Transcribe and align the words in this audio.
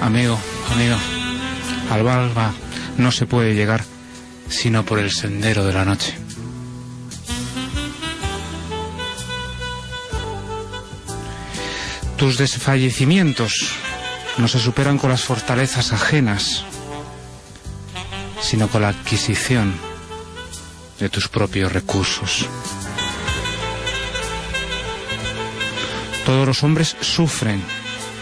Amigo, 0.00 0.38
amigo, 0.72 0.96
al 1.90 2.02
Valva 2.02 2.52
no 2.98 3.10
se 3.10 3.26
puede 3.26 3.54
llegar 3.54 3.84
sino 4.48 4.84
por 4.84 4.98
el 4.98 5.10
sendero 5.10 5.64
de 5.64 5.72
la 5.72 5.84
noche. 5.84 6.16
Tus 12.16 12.38
desfallecimientos 12.38 13.72
no 14.38 14.48
se 14.48 14.58
superan 14.58 14.98
con 14.98 15.10
las 15.10 15.24
fortalezas 15.24 15.92
ajenas, 15.92 16.64
sino 18.40 18.68
con 18.68 18.82
la 18.82 18.88
adquisición 18.88 19.74
de 20.98 21.10
tus 21.10 21.28
propios 21.28 21.72
recursos. 21.72 22.46
Todos 26.24 26.46
los 26.46 26.62
hombres 26.62 26.96
sufren, 27.00 27.62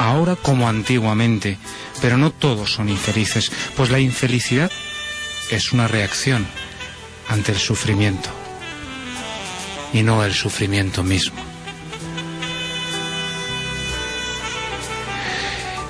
ahora 0.04 0.36
como 0.36 0.68
antiguamente, 0.68 1.58
pero 2.00 2.16
no 2.16 2.30
todos 2.30 2.72
son 2.72 2.88
infelices, 2.88 3.50
pues 3.76 3.90
la 3.90 4.00
infelicidad 4.00 4.70
es 5.50 5.72
una 5.72 5.88
reacción 5.88 6.46
ante 7.28 7.52
el 7.52 7.58
sufrimiento 7.58 8.30
y 9.92 10.02
no 10.02 10.24
el 10.24 10.34
sufrimiento 10.34 11.02
mismo. 11.02 11.36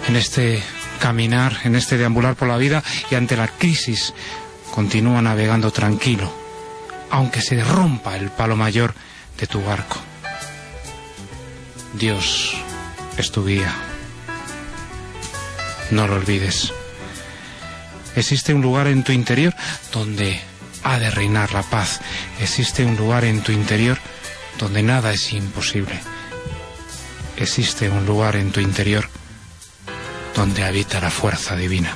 En 0.06 0.16
este 0.16 0.62
caminar, 1.00 1.58
en 1.64 1.74
este 1.74 1.96
deambular 1.96 2.36
por 2.36 2.48
la 2.48 2.58
vida 2.58 2.82
y 3.10 3.14
ante 3.14 3.36
la 3.36 3.48
crisis, 3.48 4.14
continúa 4.70 5.22
navegando 5.22 5.70
tranquilo, 5.70 6.32
aunque 7.10 7.40
se 7.40 7.62
rompa 7.64 8.16
el 8.16 8.30
palo 8.30 8.56
mayor 8.56 8.94
de 9.38 9.46
tu 9.46 9.62
barco. 9.62 9.96
Dios 11.94 12.54
es 13.16 13.30
tu 13.30 13.44
guía. 13.46 13.93
No 15.94 16.08
lo 16.08 16.16
olvides. 16.16 16.72
Existe 18.16 18.52
un 18.52 18.62
lugar 18.62 18.88
en 18.88 19.04
tu 19.04 19.12
interior 19.12 19.54
donde 19.92 20.40
ha 20.82 20.98
de 20.98 21.08
reinar 21.08 21.52
la 21.52 21.62
paz. 21.62 22.00
Existe 22.40 22.84
un 22.84 22.96
lugar 22.96 23.24
en 23.24 23.42
tu 23.42 23.52
interior 23.52 23.96
donde 24.58 24.82
nada 24.82 25.12
es 25.12 25.32
imposible. 25.32 26.00
Existe 27.36 27.88
un 27.88 28.06
lugar 28.06 28.34
en 28.34 28.50
tu 28.50 28.58
interior 28.58 29.08
donde 30.34 30.64
habita 30.64 31.00
la 31.00 31.10
fuerza 31.10 31.54
divina. 31.54 31.94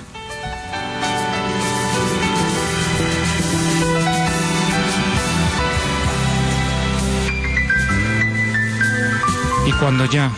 Y 9.66 9.72
cuando 9.72 10.04
ya 10.04 10.30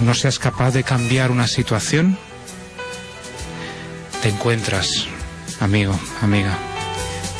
no 0.00 0.14
seas 0.14 0.38
capaz 0.38 0.72
de 0.72 0.84
cambiar 0.84 1.30
una 1.30 1.46
situación, 1.46 2.18
te 4.22 4.28
encuentras, 4.28 5.06
amigo, 5.60 5.98
amiga, 6.22 6.56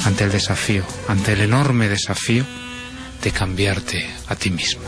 ante 0.04 0.24
el 0.24 0.32
desafío, 0.32 0.84
ante 1.08 1.32
el 1.32 1.40
enorme 1.42 1.88
desafío 1.88 2.44
de 3.22 3.30
cambiarte 3.30 4.08
a 4.28 4.36
ti 4.36 4.50
mismo. 4.50 4.82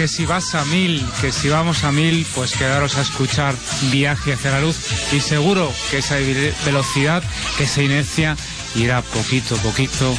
Que 0.00 0.08
si 0.08 0.24
vas 0.24 0.54
a 0.54 0.64
mil, 0.64 1.04
que 1.20 1.30
si 1.30 1.50
vamos 1.50 1.84
a 1.84 1.92
mil, 1.92 2.26
pues 2.34 2.56
quedaros 2.56 2.96
a 2.96 3.02
escuchar 3.02 3.54
Viaje 3.90 4.32
hacia 4.32 4.52
la 4.52 4.62
luz. 4.62 4.78
Y 5.12 5.20
seguro 5.20 5.70
que 5.90 5.98
esa 5.98 6.14
ve- 6.14 6.54
velocidad, 6.64 7.22
que 7.58 7.64
esa 7.64 7.82
inercia 7.82 8.34
irá 8.76 9.02
poquito 9.02 9.56
a 9.56 9.58
poquito 9.58 10.16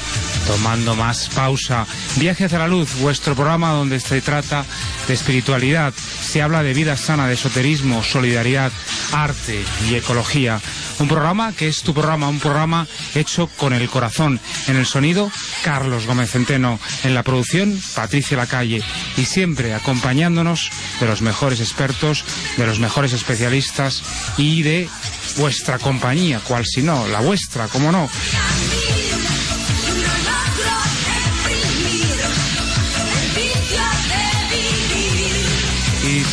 tomando 0.47 0.95
más 0.95 1.29
pausa. 1.29 1.85
Viaje 2.17 2.45
hacia 2.45 2.59
la 2.59 2.67
luz, 2.67 2.93
vuestro 2.99 3.35
programa 3.35 3.71
donde 3.71 3.99
se 3.99 4.21
trata 4.21 4.65
de 5.07 5.13
espiritualidad, 5.13 5.93
se 5.93 6.41
habla 6.41 6.63
de 6.63 6.73
vida 6.73 6.97
sana, 6.97 7.27
de 7.27 7.33
esoterismo, 7.33 8.03
solidaridad, 8.03 8.71
arte 9.11 9.63
y 9.89 9.95
ecología. 9.95 10.59
Un 10.99 11.07
programa 11.07 11.51
que 11.53 11.67
es 11.67 11.81
tu 11.81 11.93
programa, 11.93 12.29
un 12.29 12.39
programa 12.39 12.87
hecho 13.15 13.47
con 13.57 13.73
el 13.73 13.89
corazón. 13.89 14.39
En 14.67 14.75
el 14.75 14.85
sonido, 14.85 15.31
Carlos 15.63 16.05
Gómez 16.05 16.31
Centeno. 16.31 16.79
En 17.03 17.15
la 17.15 17.23
producción, 17.23 17.79
Patricia 17.95 18.37
Lacalle. 18.37 18.83
Y 19.17 19.25
siempre 19.25 19.73
acompañándonos 19.73 20.69
de 20.99 21.07
los 21.07 21.21
mejores 21.21 21.59
expertos, 21.59 22.23
de 22.57 22.67
los 22.67 22.79
mejores 22.79 23.13
especialistas 23.13 24.03
y 24.37 24.61
de 24.61 24.89
vuestra 25.37 25.79
compañía, 25.79 26.39
cual 26.39 26.65
si 26.65 26.81
no, 26.81 27.07
la 27.07 27.21
vuestra, 27.21 27.67
como 27.67 27.91
no. 27.91 28.09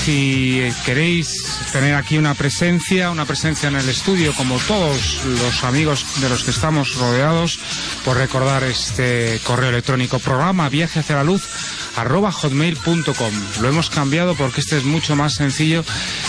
Si 0.05 0.63
queréis 0.85 1.29
tener 1.73 1.95
aquí 1.95 2.19
una 2.19 2.35
presencia, 2.35 3.11
una 3.11 3.25
presencia 3.25 3.69
en 3.69 3.77
el 3.77 3.89
estudio, 3.89 4.33
como 4.35 4.59
todos 4.59 5.25
los 5.25 5.65
amigos 5.65 6.05
de 6.21 6.29
los 6.29 6.45
que 6.45 6.51
estamos 6.51 6.95
rodeados, 6.97 7.59
por 8.05 8.17
recordar 8.17 8.65
este 8.65 9.41
correo 9.45 9.71
electrónico 9.71 10.19
programa 10.19 10.69
viaje 10.69 11.01
hacia 11.01 11.17
la 11.17 11.25
luz 11.25 11.43
arroba 11.97 12.31
hotmail.com. 12.31 13.35
Lo 13.61 13.69
hemos 13.69 13.91
cambiado 13.91 14.35
porque 14.35 14.61
este 14.61 14.79
es 14.79 14.85
mucho 14.85 15.17
más 15.17 15.35
sencillo, 15.35 15.85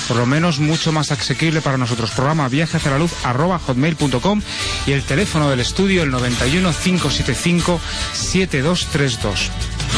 por 0.07 0.17
lo 0.17 0.25
menos 0.25 0.59
mucho 0.59 0.91
más 0.91 1.11
asequible 1.11 1.61
para 1.61 1.77
nosotros. 1.77 2.11
Programa 2.11 2.49
viaje 2.49 2.77
hacia 2.77 2.91
la 2.91 2.99
luz 2.99 3.11
arroba 3.23 3.59
hotmail.com 3.59 4.41
y 4.87 4.91
el 4.91 5.03
teléfono 5.03 5.49
del 5.49 5.59
estudio 5.59 6.03
el 6.03 6.11
91 6.11 6.73
575 6.73 7.79
7232. 8.13 9.51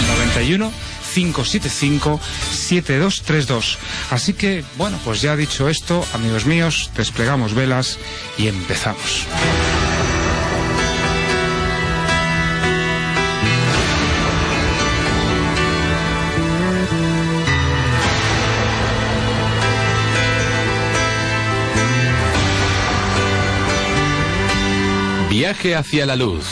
91 0.08 0.91
575-7232. 1.16 3.78
Así 4.10 4.34
que, 4.34 4.63
bueno, 4.78 5.00
pues 5.04 5.22
ya 5.22 5.36
dicho 5.36 5.69
esto, 5.69 6.04
amigos 6.13 6.46
míos, 6.46 6.90
desplegamos 6.96 7.54
velas 7.54 8.00
y 8.38 8.48
empezamos. 8.48 9.25
Viaje 25.30 25.75
hacia 25.75 26.06
la 26.06 26.16
luz. 26.18 26.46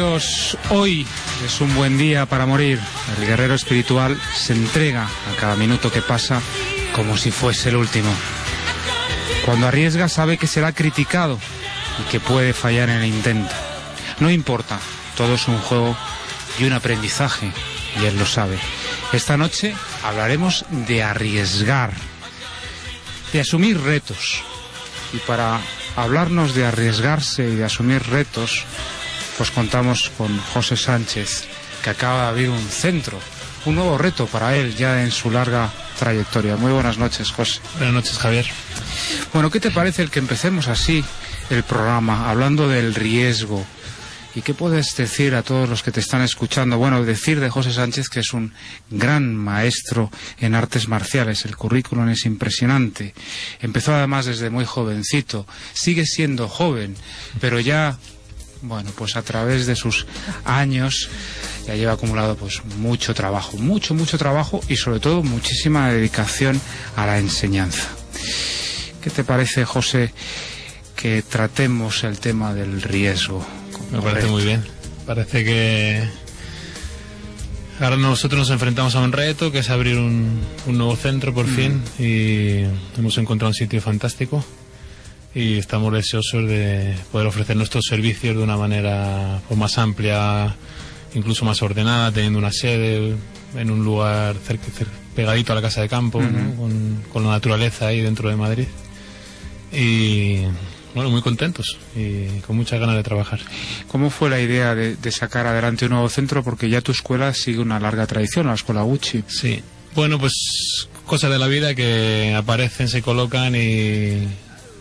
Hoy 0.00 1.06
es 1.44 1.60
un 1.60 1.74
buen 1.74 1.98
día 1.98 2.26
para 2.26 2.46
morir. 2.46 2.78
El 3.18 3.26
guerrero 3.26 3.54
espiritual 3.54 4.20
se 4.34 4.52
entrega 4.52 5.04
a 5.04 5.40
cada 5.40 5.56
minuto 5.56 5.90
que 5.90 6.02
pasa 6.02 6.40
como 6.92 7.16
si 7.16 7.30
fuese 7.30 7.70
el 7.70 7.76
último. 7.76 8.10
Cuando 9.44 9.66
arriesga 9.66 10.08
sabe 10.08 10.38
que 10.38 10.46
será 10.46 10.72
criticado 10.72 11.38
y 12.00 12.10
que 12.10 12.20
puede 12.20 12.52
fallar 12.52 12.90
en 12.90 12.98
el 12.98 13.06
intento. 13.06 13.54
No 14.20 14.30
importa, 14.30 14.78
todo 15.16 15.34
es 15.34 15.48
un 15.48 15.58
juego 15.58 15.96
y 16.58 16.64
un 16.64 16.72
aprendizaje, 16.74 17.50
y 18.00 18.04
él 18.04 18.18
lo 18.18 18.26
sabe. 18.26 18.58
Esta 19.12 19.36
noche 19.36 19.74
hablaremos 20.04 20.64
de 20.70 21.02
arriesgar, 21.02 21.92
de 23.32 23.40
asumir 23.40 23.80
retos. 23.80 24.42
Y 25.12 25.18
para 25.18 25.60
hablarnos 25.96 26.54
de 26.54 26.66
arriesgarse 26.66 27.48
y 27.48 27.56
de 27.56 27.64
asumir 27.64 28.02
retos, 28.08 28.64
pues 29.38 29.52
contamos 29.52 30.10
con 30.18 30.36
José 30.36 30.76
Sánchez, 30.76 31.44
que 31.84 31.90
acaba 31.90 32.22
de 32.22 32.28
abrir 32.28 32.50
un 32.50 32.68
centro, 32.68 33.20
un 33.66 33.76
nuevo 33.76 33.96
reto 33.96 34.26
para 34.26 34.56
él 34.56 34.74
ya 34.74 35.04
en 35.04 35.12
su 35.12 35.30
larga 35.30 35.70
trayectoria. 35.96 36.56
Muy 36.56 36.72
buenas 36.72 36.98
noches, 36.98 37.30
José. 37.30 37.60
Buenas 37.76 37.94
noches, 37.94 38.18
Javier. 38.18 38.46
Bueno, 39.32 39.48
¿qué 39.48 39.60
te 39.60 39.70
parece 39.70 40.02
el 40.02 40.10
que 40.10 40.18
empecemos 40.18 40.66
así 40.66 41.04
el 41.50 41.62
programa, 41.62 42.28
hablando 42.28 42.68
del 42.68 42.96
riesgo? 42.96 43.64
¿Y 44.34 44.42
qué 44.42 44.54
puedes 44.54 44.96
decir 44.96 45.36
a 45.36 45.42
todos 45.42 45.68
los 45.68 45.84
que 45.84 45.92
te 45.92 46.00
están 46.00 46.22
escuchando? 46.22 46.76
Bueno, 46.76 47.04
decir 47.04 47.38
de 47.38 47.48
José 47.48 47.72
Sánchez 47.72 48.08
que 48.08 48.20
es 48.20 48.32
un 48.32 48.52
gran 48.90 49.36
maestro 49.36 50.10
en 50.38 50.56
artes 50.56 50.88
marciales. 50.88 51.44
El 51.44 51.56
currículum 51.56 52.08
es 52.08 52.24
impresionante. 52.24 53.14
Empezó 53.60 53.94
además 53.94 54.26
desde 54.26 54.50
muy 54.50 54.64
jovencito. 54.64 55.46
Sigue 55.74 56.06
siendo 56.06 56.48
joven, 56.48 56.96
pero 57.40 57.60
ya, 57.60 57.98
bueno, 58.62 58.90
pues 58.96 59.16
a 59.16 59.22
través 59.22 59.66
de 59.66 59.76
sus 59.76 60.06
años 60.44 61.08
ya 61.66 61.74
lleva 61.74 61.92
acumulado 61.92 62.36
pues 62.36 62.62
mucho 62.78 63.14
trabajo, 63.14 63.56
mucho, 63.56 63.94
mucho 63.94 64.18
trabajo 64.18 64.60
y 64.68 64.76
sobre 64.76 65.00
todo 65.00 65.22
muchísima 65.22 65.90
dedicación 65.90 66.60
a 66.96 67.06
la 67.06 67.18
enseñanza. 67.18 67.88
¿Qué 69.02 69.10
te 69.10 69.24
parece, 69.24 69.64
José, 69.64 70.12
que 70.96 71.22
tratemos 71.22 72.04
el 72.04 72.18
tema 72.18 72.54
del 72.54 72.82
riesgo? 72.82 73.46
Me 73.92 74.00
parece 74.00 74.26
muy 74.26 74.44
bien. 74.44 74.64
Parece 75.06 75.44
que 75.44 76.08
ahora 77.80 77.96
nosotros 77.96 78.40
nos 78.40 78.50
enfrentamos 78.50 78.94
a 78.96 79.00
un 79.00 79.12
reto 79.12 79.52
que 79.52 79.60
es 79.60 79.70
abrir 79.70 79.96
un, 79.96 80.40
un 80.66 80.78
nuevo 80.78 80.96
centro 80.96 81.32
por 81.32 81.46
fin 81.46 81.82
y 81.98 82.64
hemos 82.98 83.16
encontrado 83.18 83.50
un 83.50 83.54
sitio 83.54 83.80
fantástico 83.80 84.44
y 85.38 85.56
estamos 85.58 85.92
deseosos 85.92 86.48
de 86.48 86.94
poder 87.12 87.28
ofrecer 87.28 87.56
nuestros 87.56 87.84
servicios 87.88 88.36
de 88.36 88.42
una 88.42 88.56
manera 88.56 89.40
pues, 89.46 89.58
más 89.58 89.78
amplia, 89.78 90.54
incluso 91.14 91.44
más 91.44 91.62
ordenada, 91.62 92.10
teniendo 92.10 92.38
una 92.40 92.50
sede 92.52 93.14
en 93.56 93.70
un 93.70 93.84
lugar 93.84 94.34
cerca, 94.44 94.66
cer- 94.66 94.86
pegadito 95.14 95.52
a 95.52 95.56
la 95.56 95.62
casa 95.62 95.80
de 95.80 95.88
campo, 95.88 96.20
¿no? 96.20 96.54
con, 96.56 97.02
con 97.12 97.22
la 97.24 97.30
naturaleza 97.30 97.86
ahí 97.86 98.00
dentro 98.00 98.28
de 98.28 98.36
Madrid. 98.36 98.66
Y 99.72 100.40
bueno, 100.94 101.10
muy 101.10 101.22
contentos 101.22 101.76
y 101.94 102.40
con 102.40 102.56
muchas 102.56 102.80
ganas 102.80 102.96
de 102.96 103.02
trabajar. 103.02 103.40
¿Cómo 103.88 104.10
fue 104.10 104.30
la 104.30 104.40
idea 104.40 104.74
de, 104.74 104.96
de 104.96 105.12
sacar 105.12 105.46
adelante 105.46 105.84
un 105.84 105.92
nuevo 105.92 106.08
centro? 106.08 106.42
Porque 106.42 106.68
ya 106.68 106.80
tu 106.80 106.92
escuela 106.92 107.32
sigue 107.34 107.60
una 107.60 107.78
larga 107.78 108.06
tradición, 108.06 108.46
la 108.46 108.54
escuela 108.54 108.82
Gucci. 108.82 109.22
Sí. 109.28 109.62
Bueno, 109.94 110.18
pues 110.18 110.88
cosas 111.06 111.30
de 111.30 111.38
la 111.38 111.46
vida 111.46 111.74
que 111.74 112.34
aparecen, 112.36 112.88
se 112.88 113.02
colocan 113.02 113.54
y, 113.54 114.26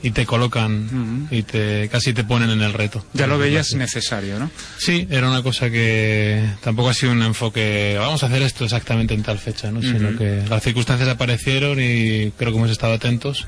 y 0.04 0.12
te 0.12 0.26
colocan 0.26 1.28
y 1.32 1.44
te 1.44 1.90
casi 1.90 2.14
te 2.14 2.24
ponen 2.24 2.50
en 2.50 2.62
el 2.62 2.74
reto. 2.74 3.06
Ya 3.14 3.28
lo 3.28 3.38
veías 3.38 3.74
necesario, 3.74 4.40
¿no? 4.40 4.52
Sí, 4.78 5.08
era 5.10 5.30
una 5.30 5.42
cosa 5.42 5.70
que 5.70 6.44
tampoco 6.62 6.90
ha 6.90 6.94
sido 6.94 7.12
un 7.12 7.24
enfoque, 7.24 7.96
vamos 8.00 8.24
a 8.24 8.28
hacer 8.28 8.42
esto 8.42 8.64
exactamente 8.64 9.14
en 9.14 9.24
tal 9.24 9.40
fecha, 9.40 9.72
¿no? 9.72 9.82
Sino 9.82 10.18
que 10.18 10.44
las 10.50 10.64
circunstancias 10.64 11.10
aparecieron 11.10 11.80
y 11.80 12.32
creo 12.38 12.52
que 12.52 12.58
hemos 12.58 12.72
estado 12.72 12.94
atentos 12.94 13.48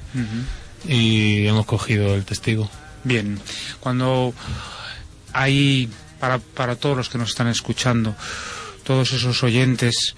y 0.88 1.46
hemos 1.46 1.66
cogido 1.66 2.16
el 2.16 2.26
testigo. 2.26 2.70
Bien, 3.04 3.40
cuando 3.80 4.34
hay, 5.34 5.90
para, 6.20 6.40
para 6.40 6.76
todos 6.76 6.98
los 6.98 7.10
que 7.10 7.18
nos 7.18 7.30
están 7.30 7.48
escuchando, 7.48 8.16
todos 8.84 9.14
esos 9.14 9.42
oyentes 9.44 10.16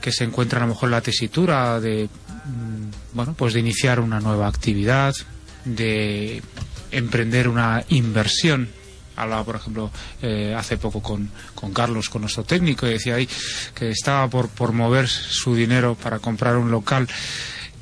que 0.00 0.12
se 0.12 0.24
encuentran 0.24 0.62
a 0.62 0.66
lo 0.66 0.72
mejor 0.72 0.88
en 0.88 0.92
la 0.92 1.00
tesitura 1.00 1.80
de, 1.80 2.08
mm, 2.44 3.14
bueno, 3.16 3.34
pues 3.34 3.54
de 3.54 3.60
iniciar 3.60 4.00
una 4.00 4.20
nueva 4.20 4.48
actividad, 4.48 5.14
de 5.64 6.42
emprender 6.90 7.48
una 7.48 7.84
inversión. 7.88 8.68
Hablaba, 9.16 9.44
por 9.44 9.56
ejemplo, 9.56 9.90
eh, 10.22 10.54
hace 10.56 10.76
poco 10.76 11.00
con, 11.00 11.30
con 11.54 11.72
Carlos, 11.72 12.08
con 12.10 12.22
nuestro 12.22 12.42
técnico, 12.44 12.86
y 12.86 12.90
decía 12.90 13.14
ahí 13.14 13.28
que 13.74 13.88
estaba 13.90 14.28
por, 14.28 14.48
por 14.48 14.72
mover 14.72 15.08
su 15.08 15.54
dinero 15.54 15.94
para 15.94 16.18
comprar 16.18 16.56
un 16.56 16.70
local. 16.70 17.08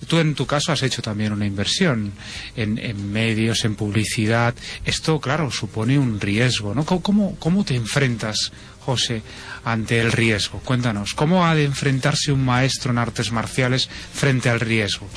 Tú 0.09 0.19
en 0.19 0.35
tu 0.35 0.47
caso 0.47 0.73
has 0.73 0.83
hecho 0.83 1.01
también 1.01 1.33
una 1.33 1.47
inversión 1.47 2.13
en, 2.57 2.77
en 2.79 3.13
medios, 3.13 3.65
en 3.65 3.77
publicidad. 3.77 4.55
Esto, 4.85 5.21
claro, 5.21 5.51
supone 5.51 5.99
un 5.99 6.21
riesgo, 6.21 6.75
¿no? 6.75 6.85
¿Cómo- 6.85 7.01
¿Cómo, 7.03 7.37
cómo 7.39 7.65
te 7.65 7.77
enfrentas, 7.77 8.53
José, 8.81 9.23
ante 9.65 10.01
el 10.01 10.11
riesgo? 10.13 10.59
Cuéntanos, 10.61 11.15
¿cómo 11.15 11.47
ha 11.47 11.55
de 11.55 11.65
enfrentarse 11.65 12.33
un 12.33 12.45
maestro 12.45 12.91
en 12.91 12.99
artes 12.99 13.31
marciales 13.33 13.89
frente 14.13 14.51
al 14.51 14.61
riesgo? 14.61 15.09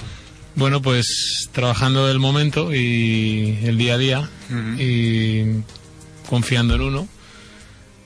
Bueno, 0.56 0.82
pues 0.82 1.50
trabajando 1.52 2.10
el 2.10 2.20
momento 2.20 2.74
y 2.74 3.60
el 3.64 3.78
día 3.78 3.96
a 3.96 3.98
día 3.98 4.30
y 4.80 5.44
confiando 6.30 6.76
en 6.76 6.82
uno, 6.82 7.08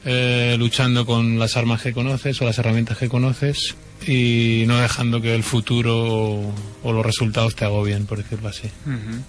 eh, 0.05 0.55
luchando 0.57 1.05
con 1.05 1.37
las 1.37 1.57
armas 1.57 1.81
que 1.81 1.93
conoces 1.93 2.41
o 2.41 2.45
las 2.45 2.57
herramientas 2.57 2.97
que 2.97 3.07
conoces 3.09 3.75
y 4.07 4.63
no 4.65 4.77
dejando 4.77 5.21
que 5.21 5.35
el 5.35 5.43
futuro 5.43 5.95
o, 5.97 6.55
o 6.83 6.93
los 6.93 7.05
resultados 7.05 7.55
te 7.55 7.65
agobien, 7.65 8.05
por 8.05 8.17
decirlo 8.17 8.49
así. 8.49 8.69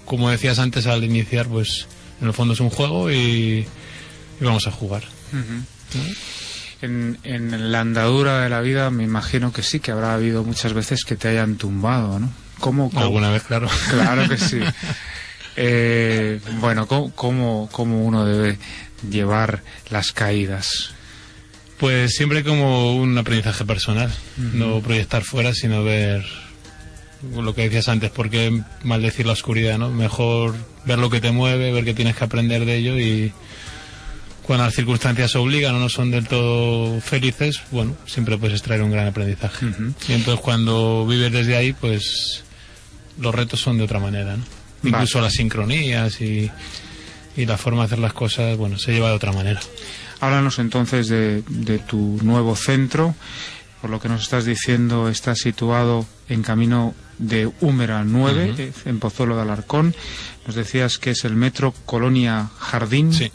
Como 0.07 0.31
decías 0.31 0.59
antes 0.59 0.87
al 0.87 1.05
iniciar, 1.05 1.47
pues 1.47 1.87
en 2.23 2.29
el 2.29 2.33
fondo 2.33 2.55
es 2.55 2.61
un 2.61 2.71
juego 2.71 3.11
y, 3.11 3.67
y 4.41 4.45
vamos 4.45 4.67
a 4.67 4.71
jugar. 4.71 5.05
En, 6.83 7.19
en 7.25 7.71
la 7.73 7.81
andadura 7.81 8.41
de 8.43 8.49
la 8.49 8.61
vida 8.63 8.91
me 8.91 9.05
imagino 9.05 9.53
que 9.53 9.63
sí, 9.63 9.81
que 9.81 9.91
habrá 9.91 10.15
habido 10.15 10.43
muchas 10.45 10.73
veces 10.73 11.05
que 11.05 11.17
te 11.17 11.29
hayan 11.29 11.57
tumbado, 11.57 12.19
¿no? 12.19 12.33
¿Cómo, 12.61 12.91
cómo- 12.91 13.01
Alguna 13.03 13.31
vez, 13.31 13.43
claro. 13.45 13.69
Claro 13.91 14.29
que 14.29 14.37
sí. 14.39 14.59
Eh, 15.57 16.41
bueno, 16.61 16.87
¿cómo, 16.87 17.11
cómo, 17.15 17.69
cómo 17.73 18.05
uno 18.05 18.25
debe 18.25 18.57
llevar 19.11 19.63
las 19.91 20.13
caídas? 20.13 20.93
Pues 21.77 22.15
siempre 22.15 22.45
como 22.45 22.95
un 22.97 23.19
aprendizaje 23.19 23.65
personal, 23.65 24.11
no 24.37 24.81
proyectar 24.81 25.23
fuera, 25.23 25.53
sino 25.53 25.83
ver 25.83 26.25
lo 27.35 27.55
que 27.55 27.63
decías 27.63 27.89
antes, 27.89 28.11
por 28.11 28.31
qué 28.31 28.63
maldecir 28.85 29.27
la 29.27 29.33
oscuridad, 29.33 29.77
¿no? 29.77 29.91
Mejor 29.91 30.55
ver 30.87 30.99
lo 30.99 31.11
que 31.11 31.21
te 31.21 31.33
mueve, 31.33 31.73
ver 31.73 31.85
que 31.85 31.95
tienes 31.95 32.17
que 32.17 32.25
aprender 32.25 32.65
de 32.65 32.77
ello 32.77 32.99
y 32.99 33.33
cuando 34.43 34.65
las 34.65 34.75
circunstancias 34.75 35.35
obligan 35.37 35.75
o 35.75 35.79
no 35.81 35.89
son 35.89 36.11
del 36.11 36.27
todo 36.27 37.01
felices, 37.01 37.61
bueno, 37.71 37.97
siempre 38.07 38.39
puedes 38.39 38.57
extraer 38.59 38.83
un 38.83 38.93
gran 38.93 39.09
aprendizaje. 39.09 39.67
Y 40.09 40.13
entonces 40.13 40.41
cuando 40.43 41.07
vives 41.07 41.33
desde 41.33 41.57
ahí, 41.57 41.73
pues 41.75 42.45
los 43.21 43.35
retos 43.35 43.61
son 43.61 43.79
de 43.79 43.85
otra 43.85 44.01
manera, 44.01 44.37
¿no? 44.37 44.45
Vale. 44.83 44.97
Incluso 44.97 45.21
las 45.21 45.35
sincronías 45.35 46.21
y, 46.21 46.51
y 47.37 47.47
la 47.47 47.59
forma 47.59 47.83
de 47.83 47.87
hacer 47.87 47.99
las 47.99 48.13
cosas, 48.13 48.57
bueno, 48.57 48.79
se 48.79 48.93
lleva 48.93 49.11
de 49.11 49.15
otra 49.15 49.33
manera. 49.33 49.61
Háblanos 50.21 50.59
entonces 50.59 51.09
de, 51.09 51.43
de 51.49 51.79
tu 51.79 52.19
nuevo 52.23 52.57
centro. 52.57 53.15
Por 53.81 53.89
lo 53.89 53.99
que 54.01 54.11
nos 54.11 54.23
estás 54.23 54.45
diciendo, 54.45 55.09
está 55.09 55.35
situado 55.35 56.07
en 56.29 56.43
camino 56.43 56.95
de 57.19 57.51
Húmera 57.61 58.05
9, 58.05 58.55
eh, 58.59 58.73
en 58.85 58.99
Pozuelo 58.99 59.37
de 59.37 59.43
Alarcón. 59.43 59.95
Nos 60.47 60.55
decías 60.55 60.99
que 60.99 61.11
es 61.11 61.25
el 61.25 61.35
metro 61.35 61.73
Colonia 61.87 62.51
Jardín. 62.59 63.15
Sí. 63.15 63.33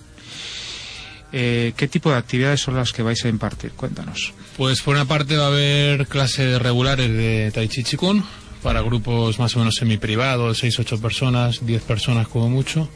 Eh, 1.31 1.73
¿Qué 1.75 1.87
tipo 1.87 2.11
de 2.11 2.17
actividades 2.17 2.61
son 2.61 2.75
las 2.75 2.91
que 2.91 3.01
vais 3.01 3.25
a 3.25 3.29
impartir? 3.29 3.71
Cuéntanos. 3.71 4.33
Pues 4.55 4.81
por 4.81 4.95
una 4.95 5.05
parte 5.05 5.35
va 5.35 5.45
a 5.45 5.47
haber 5.47 6.07
clases 6.07 6.61
regulares 6.61 7.09
de 7.09 7.51
Tai 7.53 7.67
Chi 7.67 7.83
Chi 7.83 7.97
Kung 7.97 8.23
para 8.65 8.81
grupos 8.81 9.37
más 9.37 9.55
o 9.55 9.59
menos 9.59 9.75
semiprivados, 9.75 10.63
6-8 10.63 10.99
personas, 10.99 11.63
10 11.67 11.83
personas 11.83 12.27
como 12.27 12.49
mucho. 12.49 12.89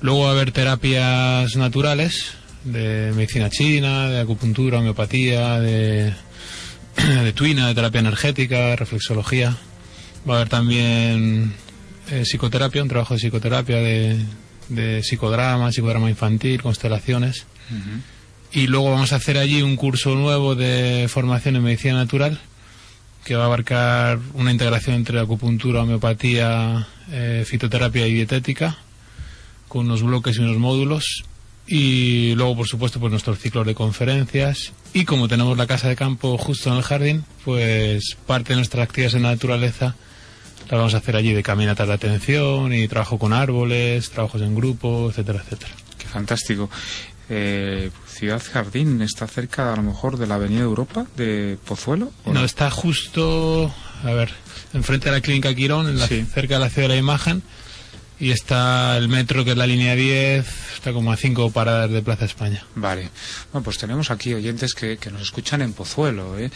Luego 0.00 0.22
va 0.22 0.28
a 0.28 0.30
haber 0.30 0.52
terapias 0.52 1.56
naturales 1.56 2.34
de 2.62 3.12
medicina 3.16 3.50
china, 3.50 4.08
de 4.08 4.20
acupuntura, 4.20 4.78
homeopatía, 4.78 5.58
de, 5.58 6.14
de 7.24 7.32
tuina, 7.32 7.66
de 7.66 7.74
terapia 7.74 7.98
energética, 7.98 8.76
reflexología. 8.76 9.56
Va 10.28 10.34
a 10.34 10.36
haber 10.36 10.48
también 10.50 11.52
eh, 12.12 12.22
psicoterapia, 12.22 12.80
un 12.80 12.88
trabajo 12.88 13.14
de 13.14 13.18
psicoterapia 13.18 13.78
de, 13.78 14.20
de 14.68 15.00
psicodrama, 15.02 15.72
psicodrama 15.72 16.08
infantil, 16.10 16.62
constelaciones. 16.62 17.46
Y 18.52 18.68
luego 18.68 18.92
vamos 18.92 19.12
a 19.12 19.16
hacer 19.16 19.36
allí 19.36 19.62
un 19.62 19.74
curso 19.74 20.14
nuevo 20.14 20.54
de 20.54 21.06
formación 21.08 21.56
en 21.56 21.64
medicina 21.64 21.94
natural 21.94 22.40
que 23.26 23.34
va 23.34 23.42
a 23.42 23.46
abarcar 23.46 24.20
una 24.34 24.52
integración 24.52 24.94
entre 24.94 25.18
acupuntura, 25.18 25.82
homeopatía, 25.82 26.86
eh, 27.10 27.42
fitoterapia 27.44 28.06
y 28.06 28.14
dietética 28.14 28.78
con 29.66 29.86
unos 29.86 30.04
bloques 30.04 30.36
y 30.36 30.42
unos 30.42 30.58
módulos 30.58 31.24
y 31.66 32.36
luego 32.36 32.58
por 32.58 32.68
supuesto 32.68 33.00
pues 33.00 33.10
nuestros 33.10 33.40
ciclos 33.40 33.66
de 33.66 33.74
conferencias 33.74 34.72
y 34.94 35.04
como 35.04 35.26
tenemos 35.26 35.58
la 35.58 35.66
casa 35.66 35.88
de 35.88 35.96
campo 35.96 36.38
justo 36.38 36.70
en 36.70 36.76
el 36.76 36.84
jardín 36.84 37.24
pues 37.44 38.16
parte 38.28 38.50
de 38.52 38.58
nuestras 38.58 38.84
actividades 38.84 39.14
en 39.14 39.24
la 39.24 39.32
naturaleza 39.32 39.96
las 40.70 40.78
vamos 40.78 40.94
a 40.94 40.98
hacer 40.98 41.16
allí 41.16 41.32
de 41.32 41.42
caminatas 41.42 41.88
de 41.88 41.94
atención 41.94 42.72
y 42.72 42.86
trabajo 42.86 43.18
con 43.18 43.32
árboles, 43.32 44.08
trabajos 44.10 44.40
en 44.42 44.54
grupo, 44.54 45.10
etcétera, 45.10 45.42
etcétera. 45.44 45.72
Qué 45.98 46.06
fantástico. 46.06 46.70
Eh, 47.28 47.90
Ciudad 48.18 48.42
Jardín 48.52 49.02
está 49.02 49.26
cerca 49.26 49.72
a 49.72 49.76
lo 49.76 49.82
mejor 49.82 50.16
de 50.16 50.26
la 50.26 50.36
Avenida 50.36 50.60
Europa 50.62 51.06
de 51.16 51.58
Pozuelo. 51.66 52.12
¿o 52.24 52.32
No, 52.32 52.44
está 52.44 52.70
justo, 52.70 53.72
a 54.02 54.10
ver, 54.12 54.30
enfrente 54.72 55.10
de 55.10 55.16
la 55.16 55.20
clínica 55.20 55.54
Quirón, 55.54 55.88
en 55.88 55.98
la- 55.98 56.06
Sí. 56.08 56.24
cerca 56.32 56.54
de 56.54 56.60
la 56.60 56.70
ciudad 56.70 56.88
de 56.88 56.94
la 56.94 57.00
imagen, 57.00 57.42
y 58.18 58.30
está 58.30 58.96
el 58.96 59.08
metro 59.08 59.44
que 59.44 59.50
es 59.50 59.56
la 59.58 59.66
línea 59.66 59.94
10, 59.94 60.46
está 60.76 60.94
como 60.94 61.12
a 61.12 61.16
cinco 61.18 61.50
paradas 61.50 61.90
de 61.90 62.00
Plaza 62.00 62.24
España. 62.24 62.64
Vale. 62.74 63.10
Bueno, 63.52 63.62
pues 63.64 63.76
tenemos 63.76 64.10
aquí 64.10 64.32
oyentes 64.32 64.72
que, 64.72 64.96
que 64.96 65.10
nos 65.10 65.20
escuchan 65.20 65.60
en 65.60 65.74
Pozuelo, 65.74 66.38
¿eh? 66.38 66.50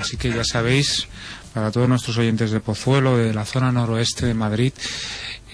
Así 0.00 0.16
que 0.16 0.30
ya 0.30 0.44
sabéis, 0.44 1.06
para 1.52 1.70
todos 1.70 1.86
nuestros 1.90 2.16
oyentes 2.16 2.50
de 2.52 2.60
Pozuelo, 2.60 3.18
de 3.18 3.34
la 3.34 3.44
zona 3.44 3.70
noroeste 3.70 4.24
de 4.24 4.32
Madrid, 4.32 4.72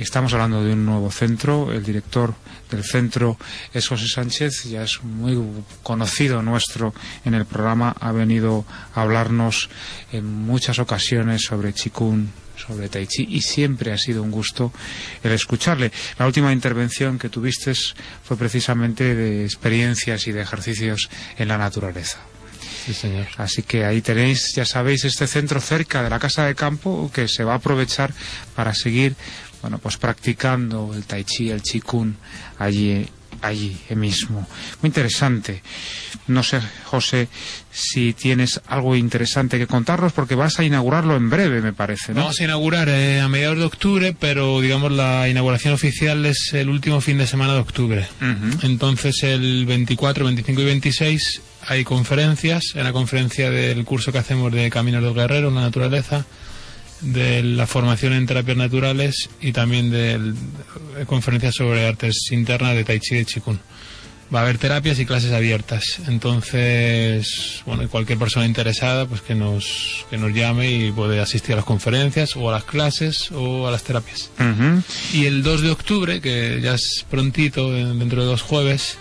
estamos 0.04 0.32
hablando 0.32 0.62
de 0.62 0.72
un 0.72 0.84
nuevo 0.84 1.10
centro. 1.10 1.72
El 1.72 1.82
director 1.82 2.34
del 2.70 2.84
centro 2.84 3.36
es 3.72 3.88
José 3.88 4.08
Sánchez, 4.08 4.64
ya 4.64 4.82
es 4.82 5.02
muy 5.02 5.36
conocido 5.82 6.42
nuestro 6.42 6.94
en 7.24 7.34
el 7.34 7.46
programa, 7.46 7.94
ha 7.98 8.12
venido 8.12 8.64
a 8.94 9.02
hablarnos 9.02 9.70
en 10.12 10.24
muchas 10.24 10.78
ocasiones 10.78 11.42
sobre 11.44 11.72
Chikun, 11.72 12.30
sobre 12.56 12.88
Tai 12.88 13.06
Chi 13.06 13.26
y 13.30 13.40
siempre 13.40 13.92
ha 13.92 13.98
sido 13.98 14.22
un 14.22 14.30
gusto 14.30 14.72
el 15.22 15.32
escucharle. 15.32 15.92
La 16.18 16.26
última 16.26 16.52
intervención 16.52 17.18
que 17.18 17.28
tuviste 17.28 17.72
fue 18.22 18.36
precisamente 18.36 19.14
de 19.14 19.44
experiencias 19.44 20.26
y 20.26 20.32
de 20.32 20.42
ejercicios 20.42 21.08
en 21.36 21.48
la 21.48 21.58
naturaleza. 21.58 22.18
Sí, 22.88 22.94
señor. 22.94 23.26
Así 23.36 23.62
que 23.62 23.84
ahí 23.84 24.00
tenéis, 24.00 24.54
ya 24.54 24.64
sabéis, 24.64 25.04
este 25.04 25.26
centro 25.26 25.60
cerca 25.60 26.02
de 26.02 26.08
la 26.08 26.18
casa 26.18 26.46
de 26.46 26.54
campo 26.54 27.10
que 27.12 27.28
se 27.28 27.44
va 27.44 27.52
a 27.52 27.56
aprovechar 27.56 28.14
para 28.56 28.74
seguir, 28.74 29.14
bueno, 29.62 29.78
pues 29.78 29.96
practicando 29.96 30.92
el 30.94 31.04
tai 31.04 31.24
chi, 31.24 31.50
el 31.50 31.62
chi 31.62 31.80
kun 31.80 32.16
allí, 32.58 33.06
allí 33.42 33.76
mismo. 33.96 34.46
Muy 34.82 34.88
interesante. 34.88 35.62
No 36.26 36.42
sé, 36.42 36.60
José, 36.84 37.28
si 37.70 38.12
tienes 38.12 38.60
algo 38.66 38.94
interesante 38.94 39.58
que 39.58 39.66
contarnos 39.66 40.12
porque 40.12 40.34
vas 40.34 40.58
a 40.58 40.64
inaugurarlo 40.64 41.16
en 41.16 41.30
breve, 41.30 41.60
me 41.60 41.72
parece, 41.72 42.12
¿no? 42.12 42.20
Vamos 42.20 42.40
a 42.40 42.44
inaugurar 42.44 42.88
eh, 42.88 43.20
a 43.20 43.28
mediados 43.28 43.58
de 43.58 43.64
octubre, 43.64 44.16
pero 44.18 44.60
digamos 44.60 44.92
la 44.92 45.28
inauguración 45.28 45.74
oficial 45.74 46.24
es 46.26 46.50
el 46.52 46.68
último 46.68 47.00
fin 47.00 47.18
de 47.18 47.26
semana 47.26 47.54
de 47.54 47.60
octubre. 47.60 48.06
Entonces 48.62 49.22
el 49.22 49.64
24, 49.66 50.24
25 50.24 50.60
y 50.60 50.64
26 50.64 51.42
hay 51.66 51.84
conferencias, 51.84 52.72
en 52.74 52.84
la 52.84 52.92
conferencia 52.92 53.50
del 53.50 53.84
curso 53.84 54.12
que 54.12 54.18
hacemos 54.18 54.52
de 54.52 54.70
Caminos 54.70 55.02
del 55.02 55.14
Guerrero 55.14 55.48
en 55.48 55.56
la 55.56 55.62
naturaleza, 55.62 56.24
de 57.00 57.42
la 57.42 57.66
formación 57.66 58.12
en 58.12 58.26
terapias 58.26 58.56
naturales 58.56 59.30
y 59.40 59.52
también 59.52 59.90
de, 59.90 60.18
de 60.18 61.06
conferencias 61.06 61.54
sobre 61.54 61.86
artes 61.86 62.16
internas 62.30 62.74
de 62.74 62.84
Tai 62.84 63.00
Chi 63.00 63.14
y 63.14 63.18
de 63.18 63.24
Chikun. 63.24 63.60
Va 64.34 64.40
a 64.40 64.42
haber 64.42 64.58
terapias 64.58 64.98
y 64.98 65.06
clases 65.06 65.32
abiertas. 65.32 66.00
Entonces, 66.06 67.62
bueno, 67.64 67.88
cualquier 67.88 68.18
persona 68.18 68.44
interesada, 68.44 69.06
pues 69.06 69.22
que 69.22 69.34
nos, 69.34 70.04
que 70.10 70.18
nos 70.18 70.34
llame 70.34 70.70
y 70.70 70.92
puede 70.92 71.18
asistir 71.18 71.54
a 71.54 71.56
las 71.56 71.64
conferencias 71.64 72.36
o 72.36 72.50
a 72.50 72.52
las 72.52 72.64
clases 72.64 73.30
o 73.32 73.66
a 73.66 73.70
las 73.70 73.84
terapias. 73.84 74.30
Y 75.14 75.24
el 75.24 75.42
2 75.42 75.62
de 75.62 75.70
octubre, 75.70 76.20
que 76.20 76.60
ya 76.62 76.74
es 76.74 77.06
prontito, 77.10 77.72
dentro 77.72 78.20
de 78.20 78.26
dos 78.26 78.42
jueves, 78.42 78.98